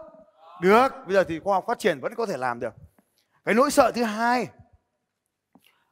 Được. 0.62 0.90
Bây 1.06 1.14
giờ 1.14 1.24
thì 1.24 1.40
khoa 1.40 1.54
học 1.56 1.64
phát 1.68 1.80
triển 1.80 2.00
vẫn 2.00 2.16
có 2.16 2.26
thể 2.26 2.38
làm 2.38 2.60
được. 2.60 2.74
Cái 3.46 3.56
nỗi 3.56 3.72
sợ 3.72 3.92
thứ 3.96 4.04
hai 4.04 4.48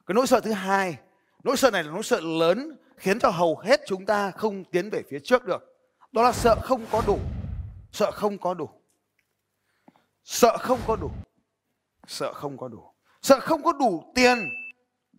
cái 0.06 0.14
nỗi 0.14 0.26
sợ 0.26 0.40
thứ 0.40 0.52
hai 0.52 0.98
nỗi 1.44 1.56
sợ 1.56 1.70
này 1.70 1.84
là 1.84 1.90
nỗi 1.90 2.02
sợ 2.02 2.20
lớn 2.20 2.76
khiến 2.96 3.18
cho 3.18 3.30
hầu 3.30 3.58
hết 3.58 3.80
chúng 3.86 4.06
ta 4.06 4.30
không 4.30 4.64
tiến 4.64 4.90
về 4.90 5.02
phía 5.10 5.18
trước 5.18 5.44
được. 5.44 5.76
Đó 6.12 6.22
là 6.22 6.32
sợ 6.32 6.56
không 6.62 6.86
có 6.90 7.02
đủ. 7.06 7.18
Sợ 7.92 8.10
không 8.10 8.38
có 8.38 8.54
đủ. 8.54 8.68
Sợ 10.24 10.56
không 10.58 10.80
có 10.86 10.96
đủ. 10.96 11.10
Sợ 12.06 12.32
không 12.32 12.56
có 12.56 12.68
đủ. 12.68 12.92
Sợ 13.22 13.40
không 13.40 13.62
có 13.62 13.72
đủ 13.72 14.12
tiền. 14.14 14.38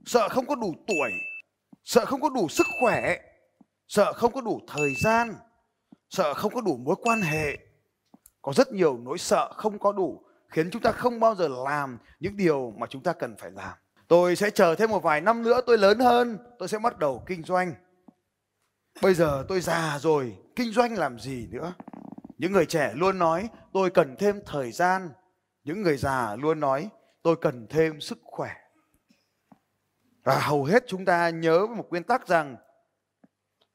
Sợ 0.05 0.29
không 0.29 0.45
có 0.45 0.55
đủ 0.55 0.75
tuổi. 0.87 1.11
Sợ 1.83 2.05
không 2.05 2.21
có 2.21 2.29
đủ 2.29 2.47
sức 2.49 2.67
khỏe 2.79 3.17
sợ 3.87 4.13
không 4.13 4.33
có 4.33 4.41
đủ 4.41 4.59
thời 4.67 4.95
gian, 4.95 5.35
sợ 6.09 6.33
không 6.33 6.53
có 6.53 6.61
đủ 6.61 6.77
mối 6.77 6.95
quan 7.01 7.21
hệ. 7.21 7.57
Có 8.41 8.53
rất 8.53 8.71
nhiều 8.71 8.97
nỗi 8.97 9.17
sợ 9.17 9.53
không 9.57 9.79
có 9.79 9.91
đủ, 9.91 10.23
khiến 10.49 10.69
chúng 10.71 10.81
ta 10.81 10.91
không 10.91 11.19
bao 11.19 11.35
giờ 11.35 11.47
làm 11.65 11.97
những 12.19 12.37
điều 12.37 12.73
mà 12.77 12.87
chúng 12.89 13.03
ta 13.03 13.13
cần 13.13 13.35
phải 13.37 13.51
làm. 13.51 13.77
Tôi 14.07 14.35
sẽ 14.35 14.49
chờ 14.49 14.75
thêm 14.75 14.89
một 14.89 15.03
vài 15.03 15.21
năm 15.21 15.43
nữa 15.43 15.61
tôi 15.65 15.77
lớn 15.77 15.99
hơn, 15.99 16.37
tôi 16.59 16.67
sẽ 16.67 16.79
bắt 16.79 16.99
đầu 16.99 17.23
kinh 17.25 17.43
doanh. 17.43 17.73
Bây 19.01 19.13
giờ 19.13 19.45
tôi 19.47 19.61
già 19.61 19.99
rồi, 19.99 20.37
kinh 20.55 20.71
doanh 20.71 20.93
làm 20.97 21.19
gì 21.19 21.47
nữa? 21.51 21.73
Những 22.37 22.51
người 22.51 22.65
trẻ 22.65 22.91
luôn 22.95 23.19
nói, 23.19 23.49
tôi 23.73 23.89
cần 23.89 24.15
thêm 24.19 24.41
thời 24.45 24.71
gian. 24.71 25.09
Những 25.63 25.81
người 25.81 25.97
già 25.97 26.35
luôn 26.35 26.59
nói, 26.59 26.89
tôi 27.21 27.35
cần 27.35 27.67
thêm 27.69 28.01
sức 28.01 28.19
khỏe. 28.23 28.51
Và 30.23 30.39
hầu 30.39 30.63
hết 30.63 30.83
chúng 30.87 31.05
ta 31.05 31.29
nhớ 31.29 31.65
một 31.65 31.85
nguyên 31.89 32.03
tắc 32.03 32.27
rằng 32.27 32.55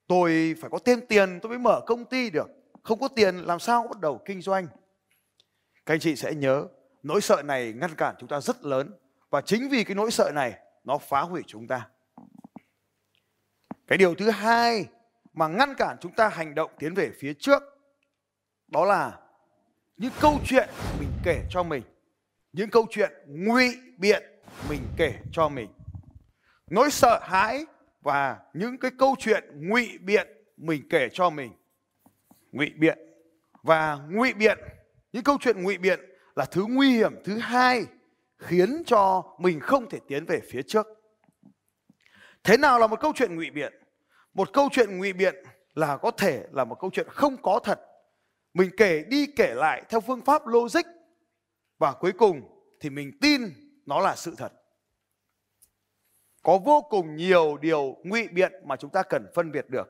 tôi 0.08 0.54
phải 0.60 0.70
có 0.70 0.78
thêm 0.84 1.00
tiền, 1.08 1.38
tôi 1.42 1.50
mới 1.50 1.58
mở 1.58 1.80
công 1.86 2.04
ty 2.04 2.30
được. 2.30 2.50
Không 2.82 3.00
có 3.00 3.08
tiền, 3.08 3.36
làm 3.36 3.58
sao 3.58 3.82
bắt 3.82 4.00
đầu 4.00 4.20
kinh 4.24 4.42
doanh? 4.42 4.66
Các 5.86 5.94
anh 5.94 6.00
chị 6.00 6.16
sẽ 6.16 6.34
nhớ, 6.34 6.66
nỗi 7.02 7.20
sợ 7.20 7.42
này 7.44 7.72
ngăn 7.72 7.94
cản 7.94 8.14
chúng 8.18 8.28
ta 8.28 8.40
rất 8.40 8.64
lớn. 8.64 8.94
Và 9.30 9.40
chính 9.40 9.68
vì 9.68 9.84
cái 9.84 9.94
nỗi 9.94 10.10
sợ 10.10 10.30
này, 10.34 10.54
nó 10.84 10.98
phá 10.98 11.20
hủy 11.20 11.42
chúng 11.46 11.66
ta. 11.66 11.88
Cái 13.86 13.98
điều 13.98 14.14
thứ 14.14 14.30
hai 14.30 14.86
mà 15.32 15.48
ngăn 15.48 15.74
cản 15.74 15.96
chúng 16.00 16.12
ta 16.12 16.28
hành 16.28 16.54
động 16.54 16.70
tiến 16.78 16.94
về 16.94 17.10
phía 17.18 17.32
trước, 17.34 17.62
đó 18.68 18.84
là 18.84 19.20
những 19.96 20.12
câu 20.20 20.38
chuyện 20.44 20.68
mình 21.00 21.08
kể 21.24 21.42
cho 21.50 21.62
mình. 21.62 21.82
Những 22.52 22.70
câu 22.70 22.86
chuyện 22.90 23.12
ngụy 23.26 23.76
biện 23.96 24.22
mình 24.68 24.82
kể 24.96 25.14
cho 25.32 25.48
mình. 25.48 25.68
Nỗi 26.70 26.90
sợ 26.90 27.20
hãi 27.22 27.66
và 28.08 28.38
những 28.52 28.78
cái 28.78 28.90
câu 28.98 29.16
chuyện 29.18 29.44
ngụy 29.54 29.98
biện 30.00 30.28
mình 30.56 30.82
kể 30.90 31.08
cho 31.12 31.30
mình. 31.30 31.52
Ngụy 32.52 32.70
biện. 32.76 32.98
Và 33.62 33.98
ngụy 34.10 34.32
biện, 34.32 34.58
những 35.12 35.24
câu 35.24 35.36
chuyện 35.40 35.62
ngụy 35.62 35.78
biện 35.78 36.00
là 36.36 36.44
thứ 36.44 36.64
nguy 36.68 36.90
hiểm 36.90 37.14
thứ 37.24 37.38
hai 37.38 37.84
khiến 38.38 38.82
cho 38.86 39.22
mình 39.38 39.60
không 39.60 39.88
thể 39.90 39.98
tiến 40.08 40.24
về 40.24 40.40
phía 40.50 40.62
trước. 40.62 40.86
Thế 42.44 42.56
nào 42.56 42.78
là 42.78 42.86
một 42.86 43.00
câu 43.00 43.12
chuyện 43.14 43.36
ngụy 43.36 43.50
biện? 43.50 43.72
Một 44.34 44.52
câu 44.52 44.68
chuyện 44.72 44.98
ngụy 44.98 45.12
biện 45.12 45.34
là 45.74 45.96
có 45.96 46.10
thể 46.10 46.46
là 46.52 46.64
một 46.64 46.80
câu 46.80 46.90
chuyện 46.90 47.06
không 47.08 47.42
có 47.42 47.60
thật. 47.64 47.80
Mình 48.54 48.70
kể 48.76 49.04
đi 49.08 49.26
kể 49.36 49.54
lại 49.54 49.82
theo 49.88 50.00
phương 50.00 50.24
pháp 50.24 50.46
logic 50.46 50.86
và 51.78 51.92
cuối 51.92 52.12
cùng 52.12 52.40
thì 52.80 52.90
mình 52.90 53.18
tin 53.20 53.42
nó 53.86 54.00
là 54.00 54.16
sự 54.16 54.34
thật 54.38 54.52
có 56.42 56.58
vô 56.58 56.86
cùng 56.90 57.16
nhiều 57.16 57.56
điều 57.56 57.96
ngụy 58.04 58.28
biện 58.28 58.52
mà 58.64 58.76
chúng 58.76 58.90
ta 58.90 59.02
cần 59.02 59.26
phân 59.34 59.52
biệt 59.52 59.70
được. 59.70 59.88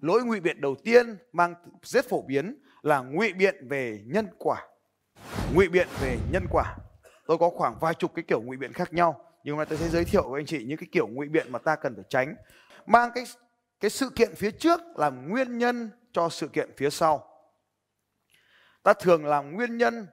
Lỗi 0.00 0.24
ngụy 0.24 0.40
biện 0.40 0.60
đầu 0.60 0.74
tiên 0.84 1.16
mang 1.32 1.54
rất 1.82 2.08
phổ 2.08 2.22
biến 2.22 2.58
là 2.82 3.00
ngụy 3.00 3.32
biện 3.32 3.68
về 3.68 4.02
nhân 4.06 4.28
quả. 4.38 4.68
Ngụy 5.54 5.68
biện 5.68 5.88
về 6.00 6.18
nhân 6.32 6.46
quả. 6.50 6.76
Tôi 7.26 7.38
có 7.38 7.50
khoảng 7.50 7.78
vài 7.80 7.94
chục 7.94 8.12
cái 8.14 8.24
kiểu 8.28 8.42
ngụy 8.42 8.56
biện 8.56 8.72
khác 8.72 8.92
nhau, 8.92 9.30
nhưng 9.44 9.56
mà 9.56 9.64
tôi 9.64 9.78
sẽ 9.78 9.88
giới 9.88 10.04
thiệu 10.04 10.30
với 10.30 10.40
anh 10.40 10.46
chị 10.46 10.64
những 10.64 10.78
cái 10.78 10.88
kiểu 10.92 11.06
ngụy 11.06 11.28
biện 11.28 11.52
mà 11.52 11.58
ta 11.58 11.76
cần 11.76 11.94
phải 11.94 12.04
tránh. 12.08 12.36
Mang 12.86 13.10
cái 13.14 13.24
cái 13.80 13.90
sự 13.90 14.10
kiện 14.10 14.34
phía 14.34 14.50
trước 14.50 14.80
làm 14.96 15.28
nguyên 15.28 15.58
nhân 15.58 15.90
cho 16.12 16.28
sự 16.28 16.48
kiện 16.48 16.70
phía 16.76 16.90
sau. 16.90 17.28
Ta 18.82 18.92
thường 18.92 19.26
làm 19.26 19.54
nguyên 19.54 19.76
nhân, 19.76 20.06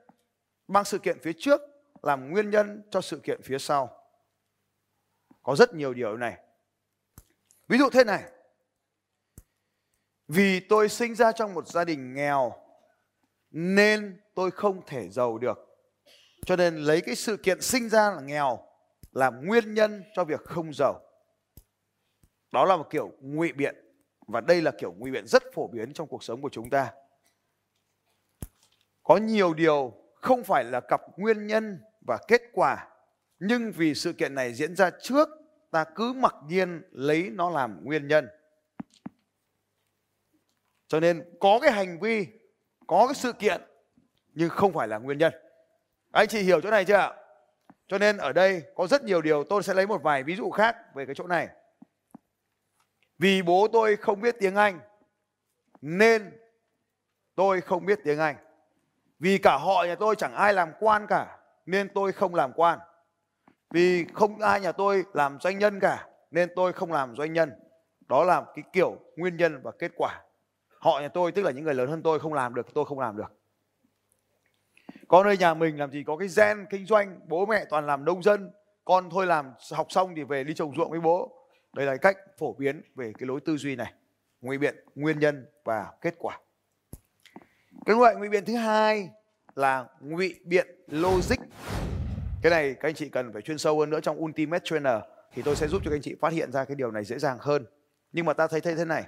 mang 0.67 0.85
sự 0.85 0.97
kiện 0.97 1.19
phía 1.19 1.33
trước 1.37 1.61
làm 2.03 2.31
nguyên 2.31 2.49
nhân 2.49 2.83
cho 2.89 3.01
sự 3.01 3.19
kiện 3.19 3.41
phía 3.41 3.57
sau 3.57 4.00
có 5.43 5.55
rất 5.55 5.73
nhiều 5.73 5.93
điều 5.93 6.17
này. 6.17 6.37
Ví 7.67 7.77
dụ 7.77 7.89
thế 7.89 8.03
này. 8.03 8.23
Vì 10.27 10.59
tôi 10.59 10.89
sinh 10.89 11.15
ra 11.15 11.31
trong 11.31 11.53
một 11.53 11.67
gia 11.67 11.83
đình 11.83 12.13
nghèo, 12.13 12.53
nên 13.51 14.21
tôi 14.35 14.51
không 14.51 14.85
thể 14.85 15.09
giàu 15.09 15.37
được. 15.37 15.57
Cho 16.45 16.55
nên 16.55 16.75
lấy 16.75 17.01
cái 17.01 17.15
sự 17.15 17.37
kiện 17.37 17.61
sinh 17.61 17.89
ra 17.89 18.11
là 18.11 18.21
nghèo 18.21 18.59
làm 19.11 19.45
nguyên 19.45 19.73
nhân 19.73 20.03
cho 20.13 20.23
việc 20.23 20.43
không 20.43 20.73
giàu. 20.73 21.01
Đó 22.51 22.65
là 22.65 22.77
một 22.77 22.87
kiểu 22.89 23.11
ngụy 23.19 23.51
biện, 23.51 23.75
và 24.27 24.41
đây 24.41 24.61
là 24.61 24.71
kiểu 24.71 24.93
ngụy 24.93 25.11
biện 25.11 25.27
rất 25.27 25.43
phổ 25.53 25.67
biến 25.67 25.93
trong 25.93 26.07
cuộc 26.07 26.23
sống 26.23 26.41
của 26.41 26.49
chúng 26.49 26.69
ta. 26.69 26.93
Có 29.03 29.17
nhiều 29.17 29.53
điều 29.53 29.93
không 30.15 30.43
phải 30.43 30.63
là 30.63 30.79
cặp 30.79 31.01
nguyên 31.17 31.47
nhân 31.47 31.79
và 32.07 32.17
kết 32.27 32.41
quả 32.53 32.87
nhưng 33.43 33.71
vì 33.71 33.95
sự 33.95 34.13
kiện 34.13 34.35
này 34.35 34.53
diễn 34.53 34.75
ra 34.75 34.89
trước, 34.89 35.29
ta 35.71 35.83
cứ 35.83 36.13
mặc 36.13 36.35
nhiên 36.47 36.81
lấy 36.91 37.29
nó 37.29 37.49
làm 37.49 37.85
nguyên 37.85 38.07
nhân. 38.07 38.27
Cho 40.87 40.99
nên 40.99 41.23
có 41.39 41.59
cái 41.61 41.71
hành 41.71 41.99
vi, 41.99 42.27
có 42.87 43.07
cái 43.07 43.15
sự 43.15 43.33
kiện, 43.33 43.61
nhưng 44.33 44.49
không 44.49 44.73
phải 44.73 44.87
là 44.87 44.97
nguyên 44.97 45.17
nhân. 45.17 45.33
Anh 46.11 46.27
chị 46.27 46.39
hiểu 46.39 46.61
chỗ 46.61 46.69
này 46.69 46.85
chưa 46.85 46.95
ạ? 46.95 47.13
Cho 47.87 47.97
nên 47.97 48.17
ở 48.17 48.33
đây 48.33 48.63
có 48.75 48.87
rất 48.87 49.03
nhiều 49.03 49.21
điều 49.21 49.43
tôi 49.43 49.63
sẽ 49.63 49.73
lấy 49.73 49.87
một 49.87 50.03
vài 50.03 50.23
ví 50.23 50.35
dụ 50.35 50.49
khác 50.51 50.95
về 50.95 51.05
cái 51.05 51.15
chỗ 51.15 51.27
này. 51.27 51.49
Vì 53.17 53.41
bố 53.41 53.67
tôi 53.73 53.95
không 53.95 54.21
biết 54.21 54.35
tiếng 54.39 54.55
anh, 54.55 54.79
nên 55.81 56.31
tôi 57.35 57.61
không 57.61 57.85
biết 57.85 57.99
tiếng 58.03 58.19
anh. 58.19 58.35
Vì 59.19 59.37
cả 59.37 59.57
họ 59.57 59.83
nhà 59.83 59.95
tôi 59.95 60.15
chẳng 60.15 60.33
ai 60.33 60.53
làm 60.53 60.71
quan 60.79 61.07
cả, 61.07 61.37
nên 61.65 61.89
tôi 61.93 62.11
không 62.11 62.35
làm 62.35 62.53
quan 62.53 62.79
vì 63.71 64.05
không 64.13 64.39
ai 64.39 64.61
nhà 64.61 64.71
tôi 64.71 65.03
làm 65.13 65.37
doanh 65.41 65.59
nhân 65.59 65.79
cả, 65.79 66.07
nên 66.31 66.49
tôi 66.55 66.73
không 66.73 66.91
làm 66.91 67.15
doanh 67.15 67.33
nhân. 67.33 67.51
Đó 68.07 68.23
là 68.23 68.45
cái 68.55 68.63
kiểu 68.73 68.95
nguyên 69.15 69.37
nhân 69.37 69.61
và 69.63 69.71
kết 69.79 69.91
quả. 69.95 70.21
Họ 70.79 70.99
nhà 70.99 71.07
tôi, 71.07 71.31
tức 71.31 71.41
là 71.41 71.51
những 71.51 71.63
người 71.63 71.73
lớn 71.73 71.89
hơn 71.89 72.03
tôi, 72.03 72.19
không 72.19 72.33
làm 72.33 72.55
được, 72.55 72.73
tôi 72.73 72.85
không 72.85 72.99
làm 72.99 73.17
được. 73.17 73.37
Con 75.07 75.27
ơi 75.27 75.37
nhà 75.37 75.53
mình 75.53 75.79
làm 75.79 75.91
gì 75.91 76.03
có 76.07 76.17
cái 76.17 76.27
gen 76.37 76.65
kinh 76.69 76.85
doanh, 76.85 77.19
bố 77.27 77.45
mẹ 77.45 77.65
toàn 77.69 77.85
làm 77.85 78.05
nông 78.05 78.23
dân, 78.23 78.51
con 78.85 79.09
thôi 79.09 79.25
làm 79.25 79.53
học 79.71 79.87
xong 79.89 80.15
thì 80.15 80.23
về 80.23 80.43
đi 80.43 80.53
trồng 80.53 80.75
ruộng 80.75 80.91
với 80.91 80.99
bố. 80.99 81.37
Đây 81.73 81.85
là 81.85 81.97
cách 81.97 82.17
phổ 82.37 82.53
biến 82.53 82.81
về 82.95 83.13
cái 83.19 83.27
lối 83.27 83.39
tư 83.45 83.57
duy 83.57 83.75
này 83.75 83.93
ngụy 84.41 84.57
biện, 84.57 84.75
nguyên 84.95 85.19
nhân 85.19 85.45
và 85.63 85.91
kết 86.01 86.15
quả. 86.17 86.39
Cái 87.85 87.95
loại 87.95 88.15
ngụy 88.15 88.29
biện 88.29 88.45
thứ 88.45 88.55
hai 88.55 89.09
là 89.55 89.85
ngụy 89.99 90.39
biện 90.43 90.67
logic 90.87 91.37
cái 92.41 92.49
này 92.49 92.73
các 92.73 92.89
anh 92.89 92.95
chị 92.95 93.09
cần 93.09 93.33
phải 93.33 93.41
chuyên 93.41 93.57
sâu 93.57 93.79
hơn 93.79 93.89
nữa 93.89 93.99
trong 93.99 94.23
ultimate 94.23 94.63
trainer 94.63 94.97
thì 95.31 95.41
tôi 95.41 95.55
sẽ 95.55 95.67
giúp 95.67 95.81
cho 95.85 95.89
các 95.89 95.95
anh 95.95 96.01
chị 96.01 96.15
phát 96.21 96.33
hiện 96.33 96.51
ra 96.51 96.65
cái 96.65 96.75
điều 96.75 96.91
này 96.91 97.03
dễ 97.03 97.19
dàng 97.19 97.37
hơn. 97.41 97.65
Nhưng 98.11 98.25
mà 98.25 98.33
ta 98.33 98.47
thấy 98.47 98.61
thấy 98.61 98.75
thế 98.75 98.85
này. 98.85 99.05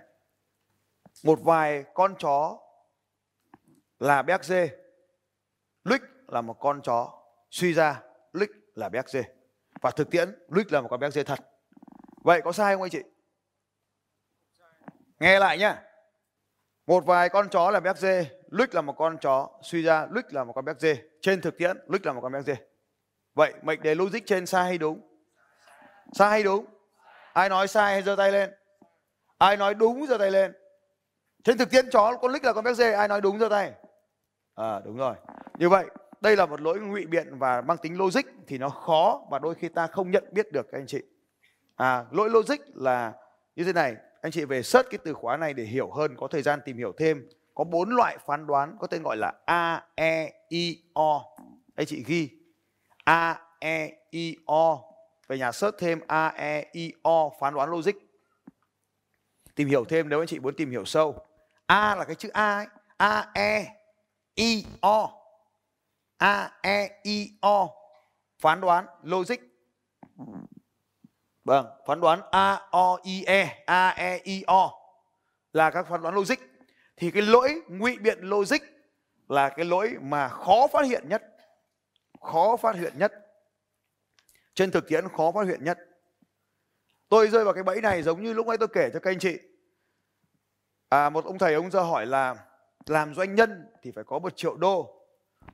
Một 1.23 1.39
vài 1.43 1.83
con 1.93 2.15
chó 2.19 2.59
là 3.99 4.21
béc 4.21 4.43
dê. 4.43 4.69
Luích 5.83 6.01
là 6.27 6.41
một 6.41 6.53
con 6.59 6.81
chó 6.81 7.23
suy 7.51 7.73
ra 7.73 8.01
Luích 8.33 8.49
là 8.75 8.89
béc 8.89 9.09
dê. 9.09 9.23
Và 9.81 9.91
thực 9.91 10.09
tiễn 10.11 10.35
Luích 10.47 10.71
là 10.71 10.81
một 10.81 10.87
con 10.87 10.99
béc 10.99 11.13
dê 11.13 11.23
thật. 11.23 11.39
Vậy 12.23 12.41
có 12.41 12.51
sai 12.51 12.75
không 12.75 12.81
anh 12.81 12.91
chị? 12.91 13.01
Nghe 15.19 15.39
lại 15.39 15.57
nhá. 15.57 15.83
Một 16.87 17.05
vài 17.05 17.29
con 17.29 17.49
chó 17.49 17.71
là 17.71 17.79
béc 17.79 17.97
dê 17.97 18.25
Luích 18.49 18.75
là 18.75 18.81
một 18.81 18.95
con 18.97 19.17
chó 19.17 19.49
suy 19.61 19.83
ra 19.83 20.07
Luích 20.11 20.33
là 20.33 20.43
một 20.43 20.53
con 20.53 20.65
béc 20.65 20.79
dê. 20.79 20.97
Trên 21.21 21.41
thực 21.41 21.57
tiễn 21.57 21.77
Luích 21.87 22.05
là 22.05 22.13
một 22.13 22.21
con 22.21 22.31
béc 22.31 22.45
dê 22.45 22.55
vậy 23.33 23.53
mệnh 23.61 23.81
đề 23.81 23.95
logic 23.95 24.25
trên 24.25 24.45
sai 24.45 24.63
hay 24.63 24.77
đúng? 24.77 25.01
Sai 26.13 26.29
hay 26.29 26.43
đúng? 26.43 26.65
Ai 27.33 27.49
nói 27.49 27.67
sai 27.67 27.93
hay 27.93 28.01
giơ 28.01 28.15
tay 28.15 28.31
lên? 28.31 28.51
Ai 29.37 29.57
nói 29.57 29.73
đúng 29.73 30.07
giơ 30.07 30.17
tay 30.17 30.31
lên? 30.31 30.53
Trên 31.43 31.57
thực 31.57 31.69
tiễn 31.69 31.89
chó 31.89 32.17
con 32.21 32.31
lích 32.31 32.43
là 32.43 32.53
con 32.53 32.63
béc 32.63 32.75
dê, 32.75 32.93
ai 32.93 33.07
nói 33.07 33.21
đúng 33.21 33.39
giơ 33.39 33.49
tay? 33.49 33.71
À 34.55 34.79
đúng 34.85 34.97
rồi. 34.97 35.15
Như 35.57 35.69
vậy, 35.69 35.85
đây 36.21 36.35
là 36.35 36.45
một 36.45 36.61
lỗi 36.61 36.79
ngụy 36.79 37.05
biện 37.05 37.39
và 37.39 37.61
mang 37.61 37.77
tính 37.77 37.97
logic 37.97 38.21
thì 38.47 38.57
nó 38.57 38.69
khó 38.69 39.21
và 39.31 39.39
đôi 39.39 39.55
khi 39.55 39.69
ta 39.69 39.87
không 39.87 40.11
nhận 40.11 40.23
biết 40.31 40.51
được, 40.51 40.67
các 40.71 40.77
anh 40.77 40.87
chị. 40.87 41.03
À 41.75 42.05
lỗi 42.11 42.29
logic 42.29 42.59
là 42.73 43.13
như 43.55 43.63
thế 43.63 43.73
này. 43.73 43.95
Anh 44.21 44.31
chị 44.31 44.45
về 44.45 44.63
search 44.63 44.89
cái 44.89 44.99
từ 45.03 45.13
khóa 45.13 45.37
này 45.37 45.53
để 45.53 45.63
hiểu 45.63 45.91
hơn, 45.91 46.15
có 46.17 46.27
thời 46.27 46.41
gian 46.41 46.59
tìm 46.65 46.77
hiểu 46.77 46.93
thêm. 46.97 47.29
Có 47.53 47.63
bốn 47.63 47.89
loại 47.89 48.17
phán 48.25 48.47
đoán 48.47 48.77
có 48.79 48.87
tên 48.87 49.03
gọi 49.03 49.17
là 49.17 49.33
a 49.45 49.83
e 49.95 50.31
i, 50.47 50.83
o. 50.93 51.21
Anh 51.75 51.85
chị 51.85 52.03
ghi 52.07 52.29
a 53.03 53.39
e 53.59 53.91
i 54.11 54.35
o. 54.45 54.83
Về 55.27 55.37
nhà 55.37 55.51
search 55.51 55.77
thêm 55.77 55.99
a 56.07 56.27
e 56.27 56.65
i 56.71 56.93
o, 57.01 57.29
phán 57.39 57.53
đoán 57.53 57.69
logic. 57.69 57.95
Tìm 59.55 59.67
hiểu 59.67 59.85
thêm 59.85 60.09
nếu 60.09 60.21
anh 60.21 60.27
chị 60.27 60.39
muốn 60.39 60.55
tìm 60.55 60.71
hiểu 60.71 60.85
sâu. 60.85 61.25
A 61.65 61.95
là 61.95 62.05
cái 62.05 62.15
chữ 62.15 62.29
a 62.33 62.55
ấy. 62.55 62.67
a 62.97 63.31
e 63.33 63.65
i 64.35 64.65
o. 64.81 65.09
A 66.17 66.51
e 66.61 66.89
i 67.03 67.31
o, 67.41 67.69
phán 68.39 68.61
đoán 68.61 68.85
logic. 69.03 69.39
Vâng 71.43 71.65
phán 71.85 72.01
đoán 72.01 72.21
a 72.31 72.61
o 72.71 72.97
i 73.03 73.23
e 73.23 73.63
a 73.65 73.89
e 73.89 74.19
i 74.23 74.43
o 74.47 74.71
là 75.53 75.71
các 75.71 75.87
phán 75.89 76.01
đoán 76.01 76.15
logic. 76.15 76.39
Thì 76.97 77.11
cái 77.11 77.21
lỗi 77.21 77.61
ngụy 77.67 77.97
biện 77.97 78.19
logic 78.21 78.61
là 79.29 79.49
cái 79.49 79.65
lỗi 79.65 79.97
mà 80.01 80.29
khó 80.29 80.67
phát 80.67 80.85
hiện 80.85 81.09
nhất 81.09 81.23
khó 82.23 82.57
phát 82.57 82.75
hiện 82.75 82.93
nhất. 82.97 83.13
Trên 84.55 84.71
thực 84.71 84.87
tiễn 84.87 85.09
khó 85.09 85.31
phát 85.31 85.47
hiện 85.47 85.63
nhất. 85.63 85.79
Tôi 87.09 87.27
rơi 87.27 87.43
vào 87.43 87.53
cái 87.53 87.63
bẫy 87.63 87.81
này 87.81 88.03
giống 88.03 88.23
như 88.23 88.33
lúc 88.33 88.47
nãy 88.47 88.57
tôi 88.57 88.67
kể 88.67 88.89
cho 88.93 88.99
các 88.99 89.11
anh 89.11 89.19
chị. 89.19 89.39
À, 90.89 91.09
một 91.09 91.25
ông 91.25 91.37
thầy 91.37 91.53
ông 91.53 91.71
ra 91.71 91.81
hỏi 91.81 92.05
là 92.05 92.35
làm 92.85 93.15
doanh 93.15 93.35
nhân 93.35 93.65
thì 93.81 93.91
phải 93.91 94.03
có 94.03 94.19
một 94.19 94.37
triệu 94.37 94.55
đô. 94.55 94.99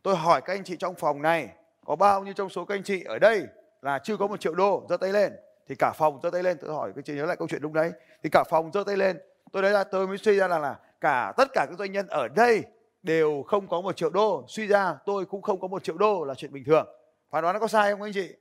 Tôi 0.03 0.15
hỏi 0.15 0.41
các 0.41 0.53
anh 0.53 0.63
chị 0.63 0.75
trong 0.77 0.95
phòng 0.95 1.21
này 1.21 1.49
có 1.85 1.95
bao 1.95 2.23
nhiêu 2.23 2.33
trong 2.33 2.49
số 2.49 2.65
các 2.65 2.75
anh 2.75 2.83
chị 2.83 3.03
ở 3.03 3.19
đây 3.19 3.47
là 3.81 3.99
chưa 3.99 4.17
có 4.17 4.27
một 4.27 4.39
triệu 4.39 4.55
đô 4.55 4.85
giơ 4.89 4.97
tay 4.97 5.13
lên? 5.13 5.33
Thì 5.67 5.75
cả 5.75 5.91
phòng 5.91 6.19
giơ 6.23 6.29
tay 6.29 6.43
lên 6.43 6.57
tôi 6.61 6.73
hỏi 6.73 6.91
các 6.95 7.05
chị 7.05 7.13
nhớ 7.13 7.25
lại 7.25 7.35
câu 7.37 7.47
chuyện 7.47 7.61
lúc 7.61 7.71
đấy 7.71 7.91
thì 8.23 8.29
cả 8.29 8.43
phòng 8.49 8.71
giơ 8.73 8.83
tay 8.83 8.97
lên. 8.97 9.19
Tôi 9.51 9.63
đấy 9.63 9.71
là 9.71 9.83
tôi 9.83 10.07
mới 10.07 10.17
suy 10.17 10.37
ra 10.37 10.47
là 10.47 10.59
là 10.59 10.79
cả 11.01 11.33
tất 11.37 11.47
cả 11.53 11.65
các 11.69 11.77
doanh 11.79 11.91
nhân 11.91 12.07
ở 12.07 12.27
đây 12.27 12.63
đều 13.03 13.43
không 13.47 13.67
có 13.67 13.81
một 13.81 13.97
triệu 13.97 14.09
đô. 14.09 14.45
Suy 14.47 14.67
ra, 14.67 14.95
tôi 15.05 15.25
cũng 15.25 15.41
không 15.41 15.59
có 15.59 15.67
một 15.67 15.83
triệu 15.83 15.97
đô 15.97 16.23
là 16.23 16.35
chuyện 16.35 16.53
bình 16.53 16.63
thường. 16.65 16.87
Phán 17.29 17.43
đoán 17.43 17.53
nó 17.53 17.59
có 17.59 17.67
sai 17.67 17.91
không 17.91 18.01
anh 18.01 18.13
chị? 18.13 18.35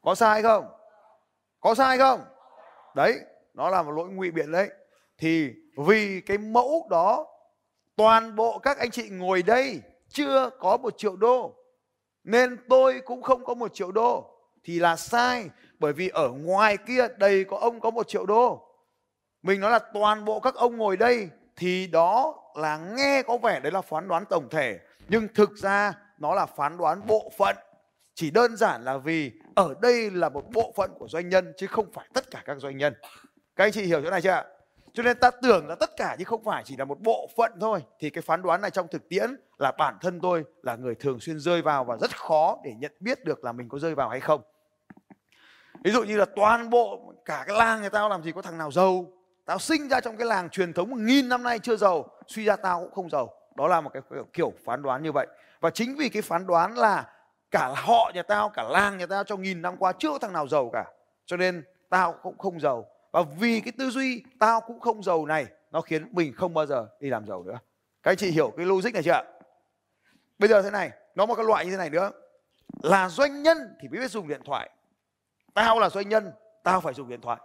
Có 0.00 0.14
sai 0.14 0.42
không? 0.42 0.66
Có 1.60 1.74
sai 1.74 1.98
không? 1.98 2.20
Đấy, 2.94 3.20
nó 3.54 3.70
là 3.70 3.82
một 3.82 3.90
lỗi 3.90 4.08
ngụy 4.08 4.30
biện 4.30 4.52
đấy. 4.52 4.70
Thì 5.18 5.52
vì 5.76 6.20
cái 6.20 6.38
mẫu 6.38 6.86
đó, 6.90 7.26
toàn 7.96 8.36
bộ 8.36 8.58
các 8.58 8.78
anh 8.78 8.90
chị 8.90 9.08
ngồi 9.10 9.42
đây 9.42 9.80
chưa 10.08 10.50
có 10.58 10.76
một 10.76 10.98
triệu 10.98 11.16
đô, 11.16 11.54
nên 12.24 12.56
tôi 12.68 13.00
cũng 13.04 13.22
không 13.22 13.44
có 13.44 13.54
một 13.54 13.74
triệu 13.74 13.92
đô, 13.92 14.24
thì 14.64 14.78
là 14.78 14.96
sai. 14.96 15.50
Bởi 15.78 15.92
vì 15.92 16.08
ở 16.08 16.28
ngoài 16.28 16.76
kia 16.76 17.08
đầy 17.18 17.44
có 17.44 17.56
ông 17.56 17.80
có 17.80 17.90
một 17.90 18.08
triệu 18.08 18.26
đô. 18.26 18.66
Mình 19.42 19.60
nói 19.60 19.70
là 19.70 19.78
toàn 19.78 20.24
bộ 20.24 20.40
các 20.40 20.54
ông 20.54 20.76
ngồi 20.76 20.96
đây 20.96 21.28
thì 21.60 21.86
đó 21.86 22.42
là 22.54 22.76
nghe 22.76 23.22
có 23.22 23.38
vẻ 23.38 23.60
đấy 23.60 23.72
là 23.72 23.80
phán 23.80 24.08
đoán 24.08 24.24
tổng 24.30 24.48
thể, 24.50 24.78
nhưng 25.08 25.28
thực 25.34 25.56
ra 25.56 25.92
nó 26.18 26.34
là 26.34 26.46
phán 26.46 26.76
đoán 26.78 27.06
bộ 27.06 27.32
phận. 27.38 27.56
Chỉ 28.14 28.30
đơn 28.30 28.56
giản 28.56 28.84
là 28.84 28.96
vì 28.96 29.32
ở 29.54 29.74
đây 29.82 30.10
là 30.10 30.28
một 30.28 30.44
bộ 30.52 30.72
phận 30.76 30.90
của 30.98 31.08
doanh 31.08 31.28
nhân 31.28 31.52
chứ 31.56 31.66
không 31.66 31.92
phải 31.92 32.08
tất 32.14 32.30
cả 32.30 32.42
các 32.44 32.58
doanh 32.58 32.76
nhân. 32.76 32.94
Các 33.56 33.64
anh 33.64 33.72
chị 33.72 33.82
hiểu 33.82 34.02
chỗ 34.02 34.10
này 34.10 34.22
chưa 34.22 34.30
ạ? 34.30 34.44
Cho 34.92 35.02
nên 35.02 35.18
ta 35.18 35.30
tưởng 35.42 35.68
là 35.68 35.74
tất 35.74 35.90
cả 35.96 36.16
nhưng 36.18 36.26
không 36.26 36.44
phải 36.44 36.62
chỉ 36.66 36.76
là 36.76 36.84
một 36.84 37.00
bộ 37.00 37.28
phận 37.36 37.52
thôi. 37.60 37.82
Thì 37.98 38.10
cái 38.10 38.22
phán 38.22 38.42
đoán 38.42 38.60
này 38.60 38.70
trong 38.70 38.88
thực 38.88 39.08
tiễn 39.08 39.36
là 39.58 39.72
bản 39.72 39.96
thân 40.00 40.20
tôi 40.20 40.44
là 40.62 40.76
người 40.76 40.94
thường 40.94 41.20
xuyên 41.20 41.38
rơi 41.38 41.62
vào 41.62 41.84
và 41.84 41.96
rất 41.96 42.16
khó 42.16 42.58
để 42.64 42.74
nhận 42.78 42.92
biết 43.00 43.24
được 43.24 43.44
là 43.44 43.52
mình 43.52 43.68
có 43.68 43.78
rơi 43.78 43.94
vào 43.94 44.08
hay 44.08 44.20
không. 44.20 44.42
Ví 45.84 45.90
dụ 45.90 46.02
như 46.02 46.16
là 46.16 46.26
toàn 46.36 46.70
bộ 46.70 47.12
cả 47.24 47.44
cái 47.46 47.56
làng 47.56 47.80
người 47.80 47.90
ta 47.90 48.08
làm 48.08 48.22
gì 48.22 48.32
có 48.32 48.42
thằng 48.42 48.58
nào 48.58 48.70
giàu 48.70 49.06
tao 49.50 49.58
sinh 49.58 49.88
ra 49.88 50.00
trong 50.00 50.16
cái 50.16 50.26
làng 50.26 50.50
truyền 50.50 50.72
thống 50.72 51.06
nghìn 51.06 51.28
năm 51.28 51.42
nay 51.42 51.58
chưa 51.58 51.76
giàu, 51.76 52.10
suy 52.26 52.44
ra 52.44 52.56
tao 52.56 52.80
cũng 52.80 52.90
không 52.90 53.10
giàu. 53.10 53.34
Đó 53.56 53.68
là 53.68 53.80
một 53.80 53.90
cái 53.92 54.02
kiểu 54.32 54.52
phán 54.64 54.82
đoán 54.82 55.02
như 55.02 55.12
vậy. 55.12 55.26
Và 55.60 55.70
chính 55.70 55.96
vì 55.96 56.08
cái 56.08 56.22
phán 56.22 56.46
đoán 56.46 56.78
là 56.78 57.12
cả 57.50 57.72
họ 57.76 58.10
nhà 58.14 58.22
tao, 58.22 58.48
cả 58.48 58.62
làng 58.62 58.98
nhà 58.98 59.06
tao 59.06 59.24
trong 59.24 59.42
nghìn 59.42 59.62
năm 59.62 59.76
qua 59.76 59.92
chưa 59.98 60.10
có 60.10 60.18
thằng 60.18 60.32
nào 60.32 60.48
giàu 60.48 60.70
cả, 60.72 60.84
cho 61.26 61.36
nên 61.36 61.64
tao 61.88 62.12
cũng 62.22 62.38
không 62.38 62.60
giàu. 62.60 62.86
Và 63.12 63.22
vì 63.38 63.60
cái 63.60 63.72
tư 63.78 63.90
duy 63.90 64.24
tao 64.38 64.60
cũng 64.60 64.80
không 64.80 65.02
giàu 65.02 65.26
này, 65.26 65.46
nó 65.70 65.80
khiến 65.80 66.08
mình 66.12 66.32
không 66.36 66.54
bao 66.54 66.66
giờ 66.66 66.88
đi 67.00 67.08
làm 67.10 67.26
giàu 67.26 67.42
nữa. 67.42 67.58
Các 68.02 68.10
anh 68.10 68.16
chị 68.16 68.30
hiểu 68.30 68.52
cái 68.56 68.66
logic 68.66 68.94
này 68.94 69.02
chưa 69.02 69.12
ạ? 69.12 69.24
Bây 70.38 70.48
giờ 70.48 70.62
thế 70.62 70.70
này, 70.70 70.90
nó 71.14 71.26
một 71.26 71.34
cái 71.34 71.44
loại 71.44 71.64
như 71.64 71.70
thế 71.70 71.76
này 71.76 71.90
nữa. 71.90 72.10
Là 72.82 73.08
doanh 73.08 73.42
nhân 73.42 73.58
thì 73.80 73.88
biết 73.88 74.10
dùng 74.10 74.28
điện 74.28 74.40
thoại. 74.44 74.70
Tao 75.54 75.78
là 75.78 75.88
doanh 75.88 76.08
nhân, 76.08 76.32
tao 76.62 76.80
phải 76.80 76.94
dùng 76.94 77.08
điện 77.08 77.20
thoại. 77.20 77.40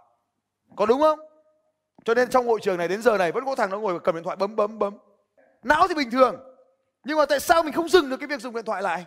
Có 0.76 0.86
đúng 0.86 1.00
không? 1.00 1.18
Cho 2.06 2.14
nên 2.14 2.30
trong 2.30 2.46
hội 2.46 2.60
trường 2.62 2.78
này 2.78 2.88
đến 2.88 3.02
giờ 3.02 3.18
này 3.18 3.32
vẫn 3.32 3.44
có 3.44 3.54
thằng 3.54 3.70
nó 3.70 3.78
ngồi 3.78 4.00
cầm 4.00 4.14
điện 4.14 4.24
thoại 4.24 4.36
bấm 4.36 4.56
bấm 4.56 4.78
bấm. 4.78 4.98
Não 5.62 5.88
thì 5.88 5.94
bình 5.94 6.10
thường. 6.10 6.36
Nhưng 7.04 7.18
mà 7.18 7.26
tại 7.26 7.40
sao 7.40 7.62
mình 7.62 7.72
không 7.72 7.88
dừng 7.88 8.10
được 8.10 8.16
cái 8.16 8.26
việc 8.26 8.40
dùng 8.40 8.54
điện 8.54 8.64
thoại 8.64 8.82
lại? 8.82 9.06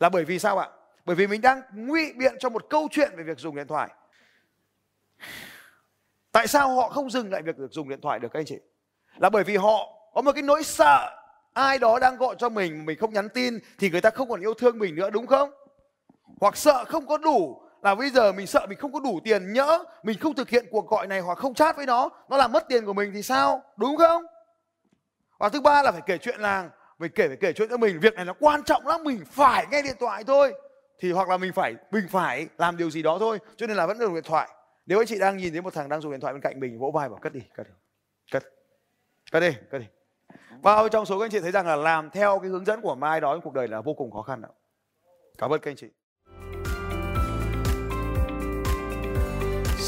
Là 0.00 0.08
bởi 0.08 0.24
vì 0.24 0.38
sao 0.38 0.58
ạ? 0.58 0.68
Bởi 1.04 1.16
vì 1.16 1.26
mình 1.26 1.40
đang 1.40 1.62
ngụy 1.74 2.12
biện 2.12 2.34
cho 2.38 2.48
một 2.48 2.70
câu 2.70 2.88
chuyện 2.90 3.12
về 3.16 3.22
việc 3.22 3.38
dùng 3.38 3.56
điện 3.56 3.66
thoại. 3.66 3.90
Tại 6.32 6.46
sao 6.46 6.74
họ 6.74 6.88
không 6.88 7.10
dừng 7.10 7.32
lại 7.32 7.42
việc 7.42 7.58
được 7.58 7.72
dùng 7.72 7.88
điện 7.88 8.00
thoại 8.00 8.18
được, 8.18 8.28
các 8.32 8.40
anh 8.40 8.46
chị? 8.46 8.58
Là 9.16 9.30
bởi 9.30 9.44
vì 9.44 9.56
họ 9.56 9.88
có 10.14 10.22
một 10.22 10.32
cái 10.32 10.42
nỗi 10.42 10.62
sợ 10.62 11.18
ai 11.52 11.78
đó 11.78 11.98
đang 11.98 12.16
gọi 12.16 12.34
cho 12.38 12.48
mình 12.48 12.86
mình 12.86 12.98
không 12.98 13.12
nhắn 13.12 13.28
tin 13.28 13.58
thì 13.78 13.90
người 13.90 14.00
ta 14.00 14.10
không 14.10 14.28
còn 14.28 14.40
yêu 14.40 14.54
thương 14.54 14.78
mình 14.78 14.94
nữa, 14.94 15.10
đúng 15.10 15.26
không? 15.26 15.50
Hoặc 16.40 16.56
sợ 16.56 16.84
không 16.84 17.06
có 17.06 17.18
đủ 17.18 17.61
là 17.82 17.94
bây 17.94 18.10
giờ 18.10 18.32
mình 18.32 18.46
sợ 18.46 18.66
mình 18.68 18.78
không 18.78 18.92
có 18.92 19.00
đủ 19.00 19.20
tiền 19.24 19.52
nhỡ 19.52 19.84
mình 20.02 20.18
không 20.18 20.34
thực 20.34 20.48
hiện 20.48 20.66
cuộc 20.70 20.88
gọi 20.88 21.06
này 21.06 21.20
hoặc 21.20 21.38
không 21.38 21.54
chat 21.54 21.76
với 21.76 21.86
nó 21.86 22.08
nó 22.28 22.36
làm 22.36 22.52
mất 22.52 22.64
tiền 22.68 22.86
của 22.86 22.92
mình 22.92 23.10
thì 23.14 23.22
sao? 23.22 23.62
Đúng 23.76 23.96
không? 23.96 24.24
Và 25.38 25.48
thứ 25.48 25.60
ba 25.60 25.82
là 25.82 25.92
phải 25.92 26.02
kể 26.06 26.18
chuyện 26.18 26.40
làng 26.40 26.70
mình 26.98 27.12
kể, 27.14 27.28
phải 27.28 27.36
kể 27.36 27.52
chuyện 27.52 27.68
cho 27.68 27.76
mình. 27.76 28.00
Việc 28.00 28.14
này 28.14 28.24
nó 28.24 28.34
quan 28.40 28.62
trọng 28.64 28.86
lắm, 28.86 29.04
mình 29.04 29.24
phải 29.30 29.66
nghe 29.70 29.82
điện 29.82 29.96
thoại 30.00 30.24
thôi. 30.24 30.54
Thì 30.98 31.12
hoặc 31.12 31.28
là 31.28 31.36
mình 31.36 31.52
phải 31.52 31.74
mình 31.90 32.04
phải 32.10 32.48
làm 32.58 32.76
điều 32.76 32.90
gì 32.90 33.02
đó 33.02 33.16
thôi, 33.20 33.38
cho 33.56 33.66
nên 33.66 33.76
là 33.76 33.86
vẫn 33.86 33.98
dùng 33.98 34.14
điện 34.14 34.24
thoại. 34.24 34.48
Nếu 34.86 35.00
anh 35.00 35.06
chị 35.06 35.18
đang 35.18 35.36
nhìn 35.36 35.52
thấy 35.52 35.62
một 35.62 35.74
thằng 35.74 35.88
đang 35.88 36.00
dùng 36.00 36.12
điện 36.12 36.20
thoại 36.20 36.32
bên 36.34 36.42
cạnh 36.42 36.60
mình, 36.60 36.78
vỗ 36.78 36.90
vai 36.90 37.08
bảo, 37.08 37.18
cất 37.18 37.32
đi 37.32 37.40
cất 37.54 37.66
đi, 37.66 37.72
cất 38.32 38.42
cất 39.32 39.40
đi 39.40 39.52
cất 39.70 39.78
đi. 39.78 39.86
Bao 40.62 40.88
trong 40.88 41.06
số 41.06 41.18
các 41.18 41.24
anh 41.24 41.30
chị 41.30 41.40
thấy 41.40 41.50
rằng 41.50 41.66
là 41.66 41.76
làm 41.76 42.10
theo 42.10 42.38
cái 42.38 42.50
hướng 42.50 42.64
dẫn 42.64 42.80
của 42.80 42.94
mai 42.94 43.20
đó 43.20 43.34
trong 43.34 43.42
cuộc 43.42 43.54
đời 43.54 43.68
là 43.68 43.80
vô 43.80 43.94
cùng 43.94 44.10
khó 44.10 44.22
khăn 44.22 44.42
ạ. 44.42 44.48
Cảm 45.38 45.50
ơn 45.50 45.60
các 45.60 45.70
anh 45.70 45.76
chị. 45.76 45.88